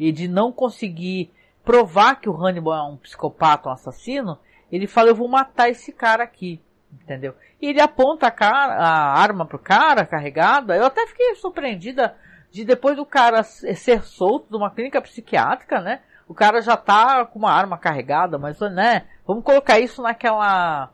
[0.07, 1.31] e de não conseguir
[1.63, 4.37] provar que o Hannibal é um psicopata, um assassino,
[4.69, 6.61] ele fala, eu vou matar esse cara aqui,
[6.91, 7.33] entendeu?
[7.61, 12.17] E ele aponta a, cara, a arma pro cara, carregada, eu até fiquei surpreendida
[12.51, 16.01] de depois do cara ser solto de uma clínica psiquiátrica, né?
[16.27, 19.05] O cara já tá com uma arma carregada, mas, né?
[19.25, 20.91] Vamos colocar isso naquela,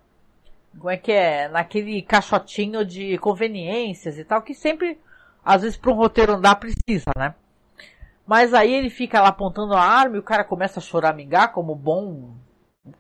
[0.78, 1.48] como é que é?
[1.48, 5.00] Naquele caixotinho de conveniências e tal, que sempre,
[5.44, 7.34] às vezes para um roteiro andar precisa, né?
[8.30, 11.74] Mas aí ele fica lá apontando a arma e o cara começa a choramingar como
[11.74, 12.36] bom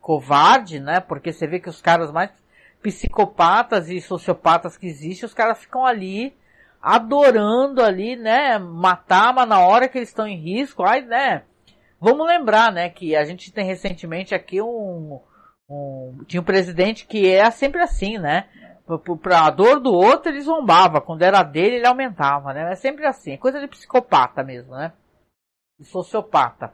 [0.01, 0.99] covarde, né?
[0.99, 2.31] Porque você vê que os caras mais
[2.81, 6.35] psicopatas e sociopatas que existem, os caras ficam ali
[6.81, 11.43] adorando ali, né, matar, mas na hora que eles estão em risco, aí, né,
[12.01, 15.19] vamos lembrar, né, que a gente tem recentemente aqui um,
[15.69, 18.45] um tinha um presidente que é sempre assim, né,
[19.21, 23.05] para a dor do outro ele zombava, quando era dele ele aumentava, né, é sempre
[23.05, 24.93] assim, é coisa de psicopata mesmo, né,
[25.79, 26.73] de sociopata.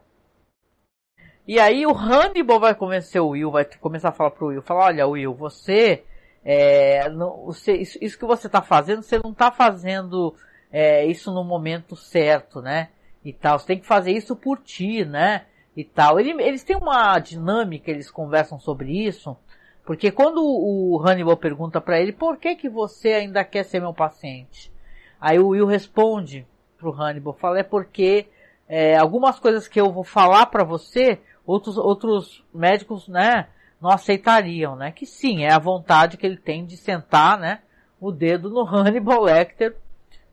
[1.47, 4.85] E aí o Hannibal vai convencer o Will, vai começar a falar pro Will, falar,
[4.85, 6.03] olha Will, você
[6.45, 10.35] é, não, você, isso, isso, que você está fazendo, você não está fazendo
[10.71, 12.89] é, isso no momento certo, né?
[13.23, 13.57] E tal.
[13.57, 15.45] Você tem que fazer isso por ti, né?
[15.75, 16.19] E tal.
[16.19, 19.35] Ele, eles têm uma dinâmica, eles conversam sobre isso.
[19.83, 23.93] Porque quando o Hannibal pergunta para ele, por que que você ainda quer ser meu
[23.93, 24.71] paciente?
[25.19, 26.45] Aí o Will responde
[26.77, 28.27] pro Hannibal, fala, é porque
[28.67, 33.47] é, algumas coisas que eu vou falar para você, outros, outros médicos, né,
[33.81, 34.91] não aceitariam, né?
[34.91, 37.61] Que sim, é a vontade que ele tem de sentar, né?
[37.99, 39.75] O dedo no Hannibal Lecter,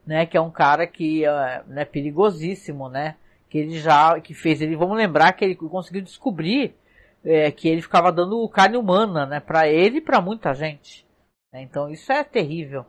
[0.06, 0.24] né?
[0.26, 3.16] Que é um cara que é né, perigosíssimo, né?
[3.50, 6.74] Que ele já, que fez ele, vamos lembrar que ele conseguiu descobrir
[7.24, 9.40] é, que ele ficava dando carne humana, né?
[9.40, 11.06] Para ele e para muita gente.
[11.52, 11.62] Né?
[11.62, 12.86] Então isso é terrível.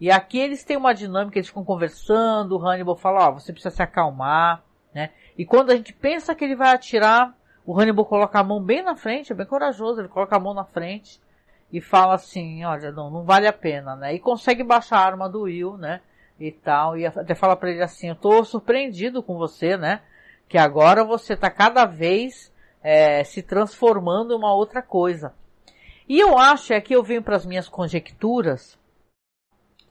[0.00, 3.52] E aqui eles têm uma dinâmica, eles ficam conversando, o Hannibal fala, ó, oh, você
[3.52, 4.62] precisa se acalmar,
[4.94, 5.10] né?
[5.36, 7.34] E quando a gente pensa que ele vai atirar,
[7.64, 10.54] o Hannibal coloca a mão bem na frente, é bem corajoso, ele coloca a mão
[10.54, 11.20] na frente
[11.72, 14.14] e fala assim, olha, não, não vale a pena, né?
[14.14, 16.00] E consegue baixar a arma do Will, né?
[16.40, 20.00] E tal, e até fala para ele assim, eu tô surpreendido com você, né?
[20.48, 25.34] Que agora você tá cada vez é, se transformando em uma outra coisa.
[26.08, 28.78] E eu acho, é que eu venho para as minhas conjecturas,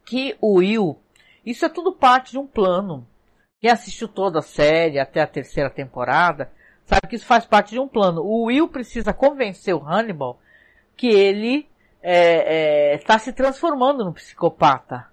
[0.04, 0.98] que o Will,
[1.46, 3.06] isso é tudo parte de um plano.
[3.60, 6.52] Quem assistiu toda a série até a terceira temporada,
[6.88, 8.22] Sabe que isso faz parte de um plano.
[8.22, 10.40] O Will precisa convencer o Hannibal
[10.96, 11.68] que ele
[12.02, 15.06] está é, é, tá se transformando no psicopata.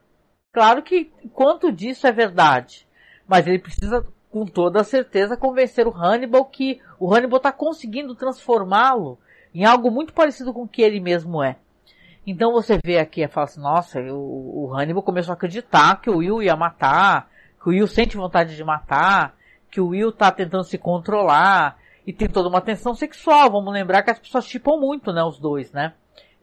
[0.53, 2.87] Claro que quanto disso é verdade,
[3.27, 9.19] mas ele precisa com toda certeza convencer o Hannibal que o Hannibal está conseguindo transformá-lo
[9.53, 11.57] em algo muito parecido com o que ele mesmo é.
[12.25, 16.09] Então você vê aqui e fala assim, nossa, o, o Hannibal começou a acreditar que
[16.09, 17.29] o Will ia matar,
[17.65, 19.35] que o Will sente vontade de matar,
[19.71, 23.51] que o Will tá tentando se controlar e tem toda uma tensão sexual.
[23.51, 25.95] Vamos lembrar que as pessoas chipam muito, né, os dois, né?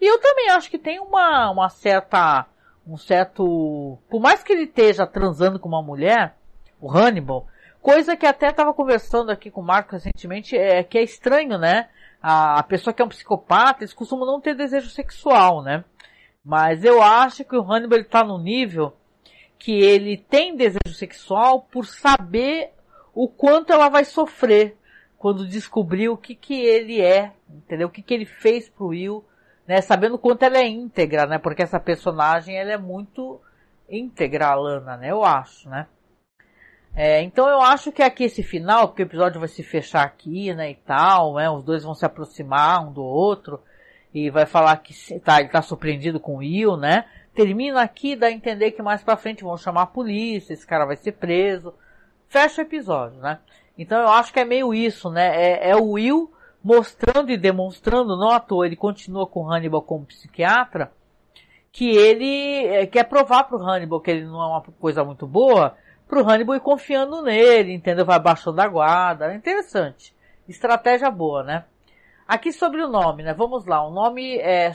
[0.01, 2.47] E eu também acho que tem uma, uma certa,
[2.87, 6.35] um certo, por mais que ele esteja transando com uma mulher,
[6.79, 7.45] o Hannibal,
[7.83, 11.87] coisa que até estava conversando aqui com o Marco recentemente, é que é estranho, né?
[12.19, 15.83] A pessoa que é um psicopata, eles costumam não ter desejo sexual, né?
[16.43, 18.93] Mas eu acho que o Hannibal está no nível
[19.61, 22.71] que ele tem desejo sexual por saber
[23.13, 24.75] o quanto ela vai sofrer
[25.19, 27.87] quando descobrir o que que ele é, entendeu?
[27.87, 29.23] O que que ele fez pro Will,
[29.67, 29.79] né?
[29.79, 31.37] Sabendo quanto ela é íntegra, né?
[31.37, 33.39] Porque essa personagem, ela é muito
[33.87, 35.11] íntegra, a Lana, né?
[35.11, 35.85] Eu acho, né?
[36.95, 40.55] É, então eu acho que aqui esse final, porque o episódio vai se fechar aqui,
[40.55, 41.47] né, e tal, né?
[41.51, 43.61] Os dois vão se aproximar um do outro
[44.11, 47.05] e vai falar que tá, ele tá surpreendido com o Will, né?
[47.33, 50.85] Termina aqui, dá a entender que mais pra frente vão chamar a polícia, esse cara
[50.85, 51.73] vai ser preso.
[52.27, 53.39] Fecha o episódio, né?
[53.77, 55.35] Então eu acho que é meio isso, né?
[55.35, 56.31] É, é o Will
[56.63, 60.91] mostrando e demonstrando, não à toa, ele continua com Hannibal como psiquiatra,
[61.71, 65.75] que ele é, quer provar pro Hannibal que ele não é uma coisa muito boa,
[66.07, 68.05] pro Hannibal ir confiando nele, entendeu?
[68.05, 69.31] Vai abaixo da guarda.
[69.31, 70.13] É interessante.
[70.47, 71.63] Estratégia boa, né?
[72.27, 73.33] Aqui sobre o nome, né?
[73.33, 73.81] Vamos lá.
[73.87, 74.73] O nome é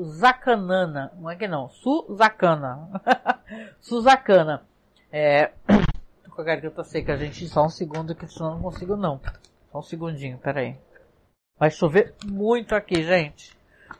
[0.00, 1.12] Suzakanana.
[1.20, 1.68] Não é que não?
[1.68, 2.88] Suzakana.
[3.80, 4.66] Suzakana.
[5.12, 5.48] É...
[6.24, 7.46] Tô com a garganta seca, gente.
[7.46, 9.20] Só um segundo que senão não consigo não.
[9.70, 10.78] Só um segundinho, peraí.
[11.58, 13.54] Vai chover muito aqui, gente.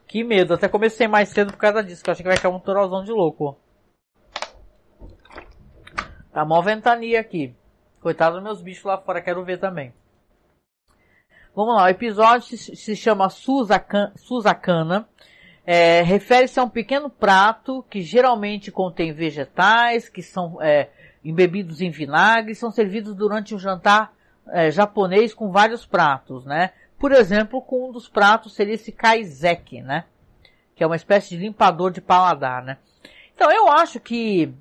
[0.06, 0.54] Que medo.
[0.54, 3.04] Até comecei mais cedo por causa disso, que eu achei que vai cair um torozão
[3.04, 3.58] de louco.
[6.32, 7.54] Tá mó ventania aqui.
[8.00, 9.92] Coitado dos meus bichos lá fora, quero ver também.
[11.54, 15.06] Vamos lá, o episódio se, chama Suzakana.
[15.66, 20.88] É, Refere-se a um pequeno prato que geralmente contém vegetais que são é,
[21.24, 24.12] embebidos em vinagre e são servidos durante um jantar
[24.48, 26.70] é, japonês com vários pratos, né?
[26.98, 30.04] Por exemplo, com um dos pratos seria esse kaizeki, né?
[30.74, 32.78] Que é uma espécie de limpador de paladar, né?
[33.34, 34.52] Então eu acho que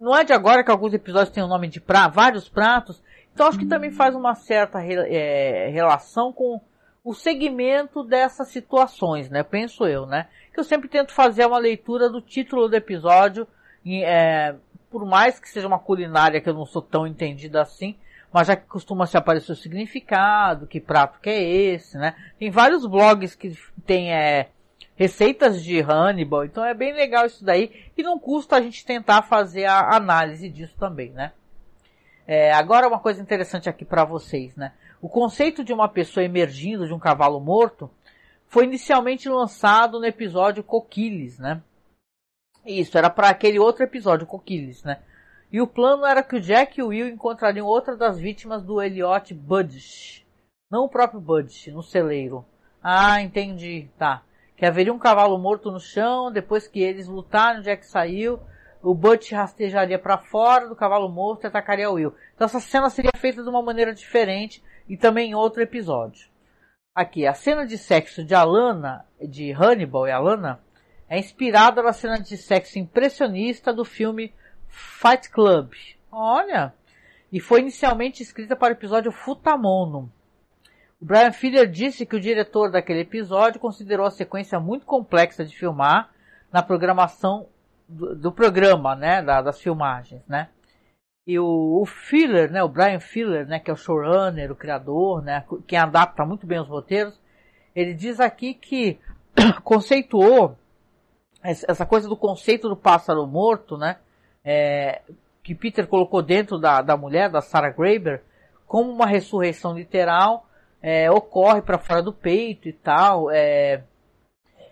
[0.00, 3.46] não é de agora que alguns episódios têm o nome de pra, vários pratos, então
[3.46, 6.60] acho que também faz uma certa é, relação com
[7.06, 9.44] o segmento dessas situações, né?
[9.44, 10.26] Penso eu, né?
[10.52, 13.46] Que eu sempre tento fazer uma leitura do título do episódio,
[13.88, 14.56] é,
[14.90, 17.96] por mais que seja uma culinária que eu não sou tão entendida assim,
[18.32, 22.16] mas já que costuma se aparecer o significado, que prato que é esse, né?
[22.40, 24.48] Tem vários blogs que tem é,
[24.96, 29.22] receitas de Hannibal, então é bem legal isso daí, e não custa a gente tentar
[29.22, 31.30] fazer a análise disso também, né?
[32.26, 34.72] É, agora uma coisa interessante aqui para vocês, né?
[35.00, 37.90] O conceito de uma pessoa emergindo de um cavalo morto
[38.46, 41.62] foi inicialmente lançado no episódio Coquilles, né?
[42.64, 45.00] Isso, era para aquele outro episódio, Coquilles, né?
[45.52, 48.82] E o plano era que o Jack e o Will encontrariam outra das vítimas do
[48.82, 50.26] Elliot Budge.
[50.70, 52.44] Não o próprio Budge, no celeiro.
[52.82, 54.22] Ah, entendi, tá.
[54.56, 58.40] Que haveria um cavalo morto no chão, depois que eles lutaram, o Jack saiu,
[58.82, 62.14] o Butch rastejaria para fora do cavalo morto e atacaria o Will.
[62.34, 66.28] Então essa cena seria feita de uma maneira diferente e também em outro episódio.
[66.94, 70.60] Aqui, a cena de sexo de Alana, de Hannibal e Alana,
[71.08, 74.32] é inspirada na cena de sexo impressionista do filme
[74.68, 75.72] Fight Club.
[76.10, 76.72] Olha!
[77.30, 80.10] E foi inicialmente escrita para o episódio Futamono.
[81.00, 85.54] O Brian Fuller disse que o diretor daquele episódio considerou a sequência muito complexa de
[85.54, 86.10] filmar
[86.50, 87.46] na programação
[87.86, 90.48] do, do programa, né, da, das filmagens, né.
[91.26, 95.22] E o, o Filler, né, o Brian Filler, né, que é o showrunner, o criador,
[95.22, 97.18] né, quem adapta muito bem os roteiros,
[97.74, 98.98] ele diz aqui que
[99.64, 100.56] conceituou
[101.42, 103.96] essa coisa do conceito do pássaro morto, né,
[104.44, 105.02] é,
[105.42, 108.22] que Peter colocou dentro da, da mulher, da Sarah Graeber,
[108.66, 110.46] como uma ressurreição literal,
[110.80, 113.82] é, ocorre para fora do peito e tal, é,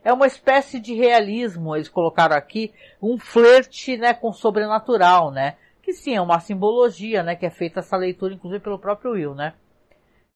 [0.04, 5.56] é uma espécie de realismo, eles colocaram aqui, um flerte, né, com sobrenatural, né?
[5.84, 9.34] Que sim, é uma simbologia, né, que é feita essa leitura, inclusive pelo próprio Will,
[9.34, 9.52] né?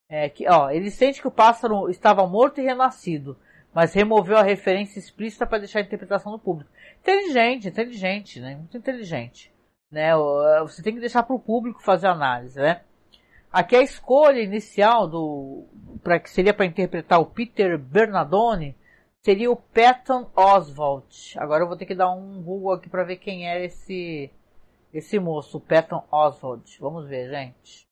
[0.07, 3.35] É que, ó, ele sente que o pássaro estava morto e renascido,
[3.73, 6.71] mas removeu a referência explícita para deixar a interpretação do público.
[7.01, 8.57] Inteligente, inteligente, né?
[8.57, 9.51] Muito inteligente.
[9.91, 10.11] Né?
[10.63, 12.83] Você tem que deixar para o público fazer a análise, né?
[13.51, 15.65] Aqui a escolha inicial do,
[16.03, 18.77] para que seria para interpretar o Peter Bernardone,
[19.25, 21.35] seria o Patton Oswalt.
[21.39, 24.31] Agora eu vou ter que dar um Google aqui para ver quem é esse
[24.93, 26.79] esse moço, Patton Oswalt.
[26.79, 27.87] Vamos ver, gente.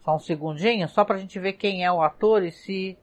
[0.00, 2.98] Só um segundinho, só para a gente ver quem é o ator e se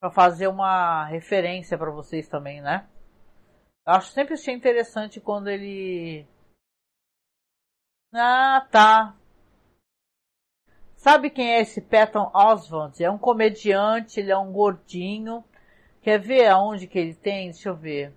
[0.00, 2.88] para fazer uma referência para vocês também, né?
[3.86, 6.26] Eu acho sempre achei interessante quando ele
[8.12, 9.16] Ah, tá.
[10.96, 13.00] Sabe quem é esse Patton Oswalt?
[13.00, 15.44] É um comediante, ele é um gordinho.
[16.02, 17.50] Quer ver aonde que ele tem?
[17.50, 18.12] Deixa eu ver.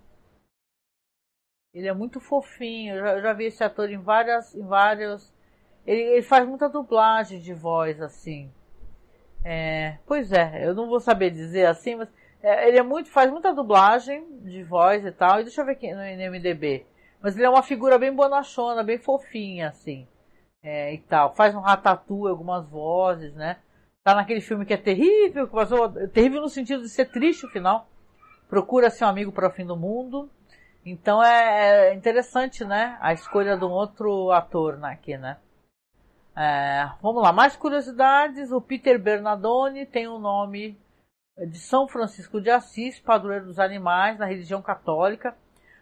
[1.73, 2.95] Ele é muito fofinho.
[2.95, 5.33] Eu já, eu já vi esse ator em várias, em vários.
[5.85, 8.51] Ele, ele faz muita dublagem de voz assim.
[9.43, 12.09] É, pois é, eu não vou saber dizer assim, mas
[12.43, 15.39] é, ele é muito, faz muita dublagem de voz e tal.
[15.39, 16.85] E deixa eu ver aqui no MDB.
[17.21, 20.07] Mas ele é uma figura bem bonachona, bem fofinha, assim.
[20.63, 21.35] É, e tal.
[21.35, 23.57] Faz um ratatouille, algumas vozes, né?
[24.03, 27.49] Tá naquele filme que é terrível, que passou, terrível no sentido de ser triste o
[27.49, 27.87] final.
[28.47, 30.29] Procura seu amigo para o fim do mundo.
[30.85, 32.97] Então é, é, interessante, né?
[33.01, 35.37] A escolha de um outro ator né, aqui, né?
[36.35, 38.51] É, vamos lá, mais curiosidades.
[38.51, 40.77] O Peter Bernardone tem o um nome
[41.37, 45.35] de São Francisco de Assis, padroeiro dos animais na religião católica.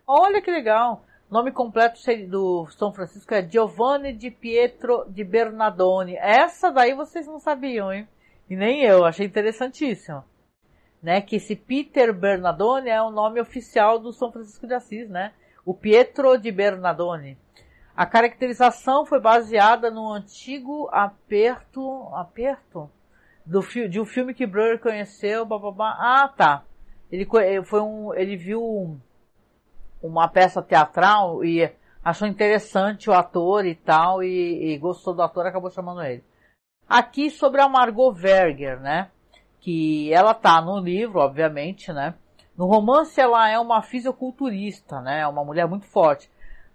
[0.05, 1.03] Olha que legal!
[1.29, 6.15] Nome completo do São Francisco é Giovanni di Pietro di Bernardone.
[6.15, 8.07] Essa daí vocês não sabiam, hein?
[8.49, 10.23] E nem eu, achei interessantíssimo.
[11.01, 15.31] Né, que esse Peter Bernardone é o nome oficial do São Francisco de Assis, né?
[15.63, 17.37] O Pietro di Bernardone.
[17.95, 22.89] A caracterização foi baseada no antigo aperto, aperto
[23.45, 25.95] do de um filme que Breuer conheceu, bababá.
[25.99, 26.63] Ah, tá.
[27.11, 27.25] Ele
[27.63, 28.99] foi um, ele viu
[30.01, 31.71] uma peça teatral e
[32.03, 36.23] achou interessante o ator e tal e, e gostou do ator, acabou chamando ele.
[36.87, 39.09] Aqui sobre a Margot Verger, né?
[39.59, 42.13] Que ela tá no livro, obviamente, né?
[42.57, 45.27] No romance ela é uma fisiculturista, né?
[45.27, 46.29] Uma mulher muito forte.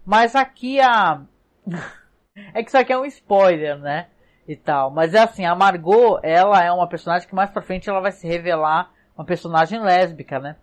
[0.05, 1.21] Mas aqui a
[2.53, 4.07] é que isso aqui é um spoiler, né?
[4.47, 4.91] e tal.
[4.91, 8.11] Mas é assim, a Margot, ela é uma personagem que mais pra frente ela vai
[8.11, 10.55] se revelar uma personagem lésbica, né?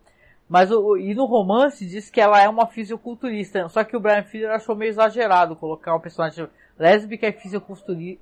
[0.48, 4.24] Mas o, e no romance diz que ela é uma fisiculturista, só que o Brian
[4.24, 7.32] Fuller achou meio exagerado colocar uma personagem lésbica e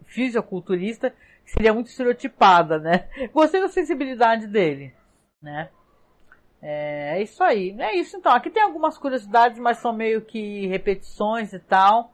[0.04, 1.14] fisiculturista,
[1.50, 3.08] seria muito estereotipada, né?
[3.32, 4.94] Gostei da sensibilidade dele,
[5.42, 5.70] né?
[6.60, 7.74] É, é isso aí.
[7.78, 8.32] É isso então.
[8.32, 12.12] Aqui tem algumas curiosidades, mas são meio que repetições e tal.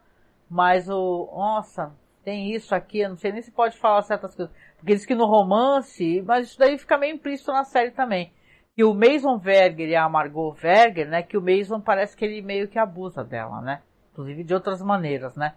[0.49, 1.29] Mas o.
[1.33, 1.93] Nossa,
[2.25, 4.55] tem isso aqui, eu não sei nem se pode falar certas coisas.
[4.77, 8.33] Porque diz que no romance, mas isso daí fica meio implícito na série também.
[8.75, 12.43] Que o Mason Verger e a Margot Verger, né, que o Mason parece que ele
[12.43, 13.83] meio que abusa dela, né?
[14.13, 15.55] Inclusive de outras maneiras, né?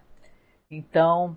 [0.70, 1.36] Então,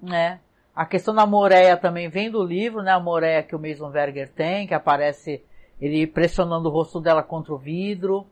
[0.00, 0.40] né,
[0.74, 2.90] a questão da Moreia também vem do livro, né?
[2.92, 5.42] A Moreia que o Mason Verger tem, que aparece
[5.80, 8.26] ele pressionando o rosto dela contra o vidro,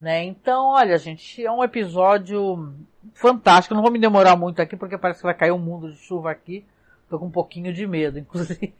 [0.00, 0.24] né?
[0.24, 2.74] Então, olha, gente, é um episódio
[3.14, 3.74] fantástico.
[3.74, 6.30] não vou me demorar muito aqui porque parece que vai cair um mundo de chuva
[6.30, 6.64] aqui.
[7.08, 8.74] Tô com um pouquinho de medo, inclusive.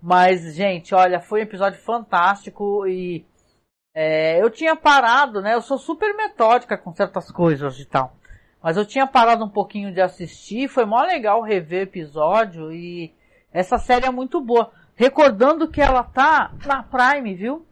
[0.00, 3.24] Mas, gente, olha, foi um episódio fantástico e
[3.92, 5.54] é, eu tinha parado, né?
[5.54, 8.14] Eu sou super metódica com certas coisas e tal.
[8.66, 13.14] Mas eu tinha parado um pouquinho de assistir, foi mó legal rever o episódio e
[13.52, 14.72] essa série é muito boa.
[14.96, 17.64] Recordando que ela tá na Prime, viu?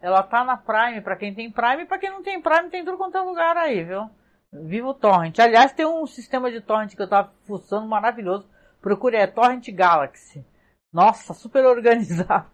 [0.00, 2.96] Ela tá na Prime, para quem tem Prime, para quem não tem Prime, tem tudo
[2.96, 4.08] quanto é lugar aí, viu?
[4.50, 5.38] Viva o Torrent.
[5.38, 8.48] Aliás, tem um sistema de Torrent que eu tava fuçando maravilhoso.
[8.80, 10.42] Procure, é Torrent Galaxy.
[10.90, 12.48] Nossa, super organizado.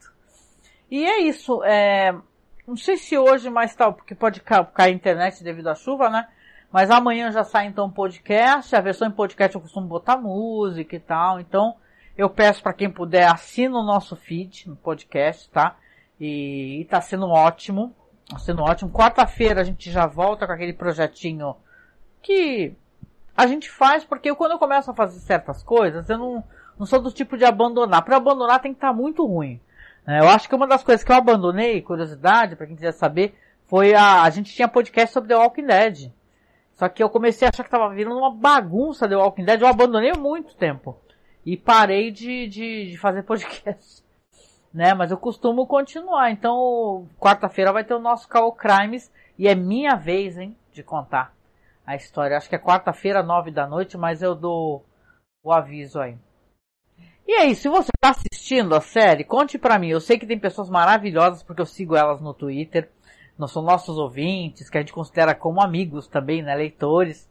[0.91, 1.63] E é isso.
[1.63, 2.13] É...
[2.67, 6.27] Não sei se hoje mais tal, porque pode cair internet devido à chuva, né?
[6.77, 8.77] Mas amanhã já sai então podcast.
[8.77, 11.41] A versão em podcast eu costumo botar música e tal.
[11.41, 11.75] Então
[12.19, 15.75] eu peço para quem puder assina o nosso feed no podcast, tá?
[16.21, 17.97] E, e tá sendo ótimo.
[18.29, 18.91] Tá sendo ótimo.
[18.91, 21.57] Quarta-feira a gente já volta com aquele projetinho
[22.21, 22.75] que
[23.35, 26.45] a gente faz porque quando eu começo a fazer certas coisas, eu não,
[26.79, 28.05] não sou do tipo de abandonar.
[28.05, 29.59] Para abandonar tem que estar tá muito ruim.
[30.07, 30.21] Né?
[30.21, 33.35] Eu acho que uma das coisas que eu abandonei, curiosidade, para quem quiser saber,
[33.67, 36.13] foi a, a gente tinha podcast sobre The Walking Dead.
[36.77, 39.67] Só que eu comecei a achar que tava virando uma bagunça The Walking Dead, eu
[39.67, 41.01] abandonei muito tempo.
[41.45, 44.05] E parei de, de, de fazer podcast.
[44.73, 44.93] Né?
[44.93, 46.31] Mas eu costumo continuar.
[46.31, 49.11] Então, quarta-feira vai ter o nosso Call Crimes.
[49.39, 51.35] E é minha vez, hein, de contar
[51.87, 52.37] a história.
[52.37, 54.85] Acho que é quarta-feira, nove da noite, mas eu dou
[55.43, 56.19] o aviso aí.
[57.27, 59.89] E aí, se você está assistindo a série, conte para mim.
[59.89, 62.91] Eu sei que tem pessoas maravilhosas porque eu sigo elas no Twitter.
[63.39, 67.29] Não são nossos ouvintes, que a gente considera como amigos também, né, leitores,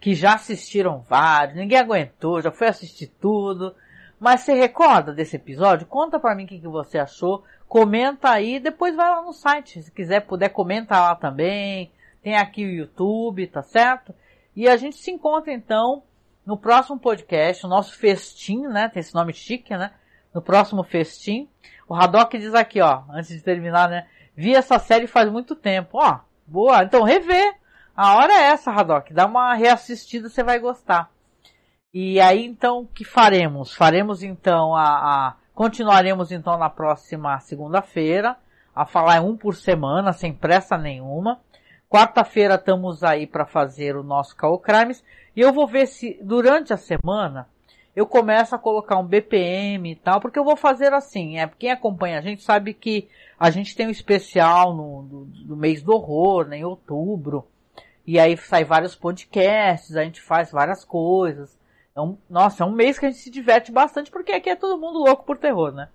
[0.00, 3.74] que já assistiram vários, ninguém aguentou, já foi assistir tudo.
[4.20, 5.86] Mas você recorda desse episódio?
[5.86, 7.44] Conta para mim o que, que você achou.
[7.68, 9.82] Comenta aí, depois vai lá no site.
[9.82, 11.90] Se quiser, puder, comenta lá também
[12.22, 14.14] tem aqui o YouTube, tá certo?
[14.54, 16.02] E a gente se encontra então
[16.44, 18.88] no próximo podcast, o nosso festim, né?
[18.88, 19.92] Tem esse nome chique, né?
[20.34, 21.48] No próximo festim.
[21.88, 24.06] O Haddock diz aqui, ó, antes de terminar, né?
[24.38, 25.98] Vi essa série faz muito tempo.
[25.98, 26.84] Ó, boa.
[26.84, 27.56] Então rever.
[27.96, 29.12] A hora é essa, Haddock.
[29.12, 31.10] Dá uma reassistida, você vai gostar.
[31.92, 33.74] E aí então o que faremos?
[33.74, 38.36] Faremos então a, a continuaremos então na próxima segunda-feira
[38.72, 41.40] a falar um por semana sem pressa nenhuma.
[41.88, 45.02] Quarta-feira estamos aí para fazer o nosso Call Crimes
[45.34, 47.48] e eu vou ver se durante a semana
[47.98, 51.72] eu começo a colocar um BPM e tal, porque eu vou fazer assim, é, quem
[51.72, 55.92] acompanha a gente sabe que a gente tem um especial no, no, no mês do
[55.92, 57.44] horror, né, em outubro,
[58.06, 61.58] e aí sai vários podcasts, a gente faz várias coisas.
[61.94, 64.54] É um, nossa, é um mês que a gente se diverte bastante, porque aqui é
[64.54, 65.88] todo mundo louco por terror, né?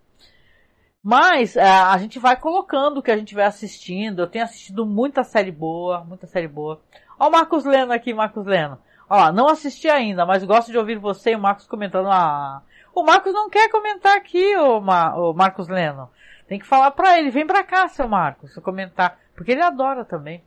[1.02, 4.22] Mas é, a gente vai colocando o que a gente vai assistindo.
[4.22, 6.82] Eu tenho assistido muita série boa, muita série boa.
[7.18, 8.78] Ó o Marcos Leno aqui, Marcos Leno.
[9.10, 12.10] Ó, não assisti ainda, mas gosto de ouvir você e o Marcos comentando.
[12.10, 12.62] Ah,
[12.96, 16.10] o Marcos não quer comentar aqui, o, o Marcos Leno.
[16.48, 19.18] Tem que falar pra ele, vem pra cá, seu Marcos, comentar.
[19.36, 20.44] Porque ele adora também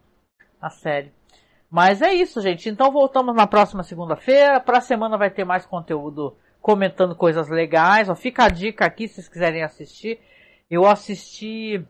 [0.61, 1.13] a série.
[1.71, 2.69] Mas é isso, gente.
[2.69, 4.61] Então voltamos na próxima segunda-feira.
[4.61, 8.09] Pra semana vai ter mais conteúdo comentando coisas legais.
[8.09, 10.21] Ó, fica a dica aqui se vocês quiserem assistir.
[10.71, 11.85] Eu assisti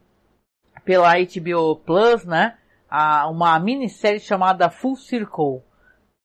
[0.84, 2.56] pela HBO Plus, né?
[2.88, 5.62] A, uma minissérie chamada Full Circle.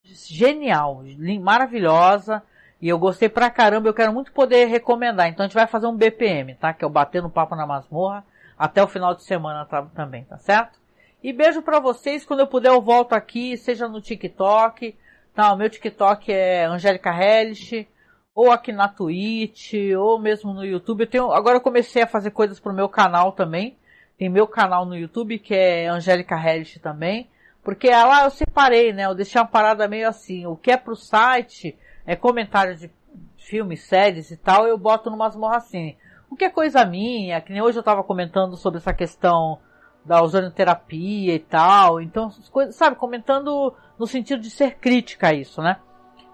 [0.04, 1.02] Genial,
[1.40, 2.42] maravilhosa.
[2.80, 5.28] E eu gostei pra caramba, eu quero muito poder recomendar.
[5.28, 6.72] Então a gente vai fazer um BPM, tá?
[6.72, 8.24] Que é o Batendo Papo na Masmorra.
[8.58, 10.80] Até o final de semana tá, também, tá certo?
[11.22, 12.24] E beijo para vocês.
[12.24, 14.96] Quando eu puder eu volto aqui, seja no TikTok.
[15.32, 17.86] Tá, o meu TikTok é Angélica Hellish.
[18.34, 21.02] Ou aqui na Twitch, ou mesmo no YouTube.
[21.02, 23.76] Eu tenho, agora eu comecei a fazer coisas pro meu canal também.
[24.18, 27.28] Tem meu canal no YouTube que é Angélica Hellish também.
[27.62, 29.06] Porque lá eu separei, né?
[29.06, 30.46] Eu deixei uma parada meio assim.
[30.46, 32.90] O que é pro site é comentário de
[33.36, 35.96] filmes, séries e tal, eu boto numa assim.
[36.30, 39.58] O que é coisa minha, que nem hoje eu tava comentando sobre essa questão
[40.04, 42.00] da ozonioterapia e tal.
[42.00, 45.78] Então, coisas, sabe, comentando no sentido de ser crítica a isso, né?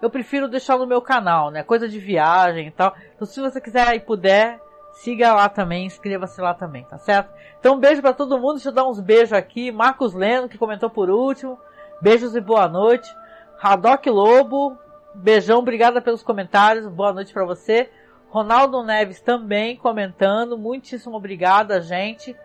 [0.01, 1.63] Eu prefiro deixar no meu canal, né?
[1.63, 2.95] Coisa de viagem e tal.
[3.15, 4.61] Então, se você quiser e puder,
[4.99, 7.33] siga lá também, inscreva-se lá também, tá certo?
[7.59, 8.55] Então, um beijo para todo mundo.
[8.55, 9.71] Deixa eu dar uns beijos aqui.
[9.71, 11.59] Marcos Leno, que comentou por último.
[12.01, 13.13] Beijos e boa noite.
[13.61, 14.77] Haddock Lobo,
[15.15, 16.87] beijão, obrigada pelos comentários.
[16.87, 17.91] Boa noite para você.
[18.29, 20.59] Ronaldo Neves também comentando.
[20.59, 22.37] Muitíssimo obrigada, gente.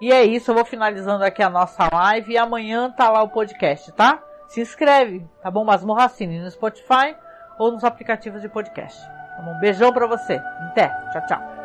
[0.00, 3.30] E é isso, eu vou finalizando aqui a nossa live e amanhã tá lá o
[3.30, 4.22] podcast, tá?
[4.46, 5.64] Se inscreve, tá bom?
[5.64, 7.16] Masmorracine no Spotify
[7.58, 9.00] ou nos aplicativos de podcast.
[9.00, 9.58] Tá bom?
[9.58, 10.34] Beijão pra você.
[10.34, 10.88] Até.
[11.12, 11.55] Tchau, tchau.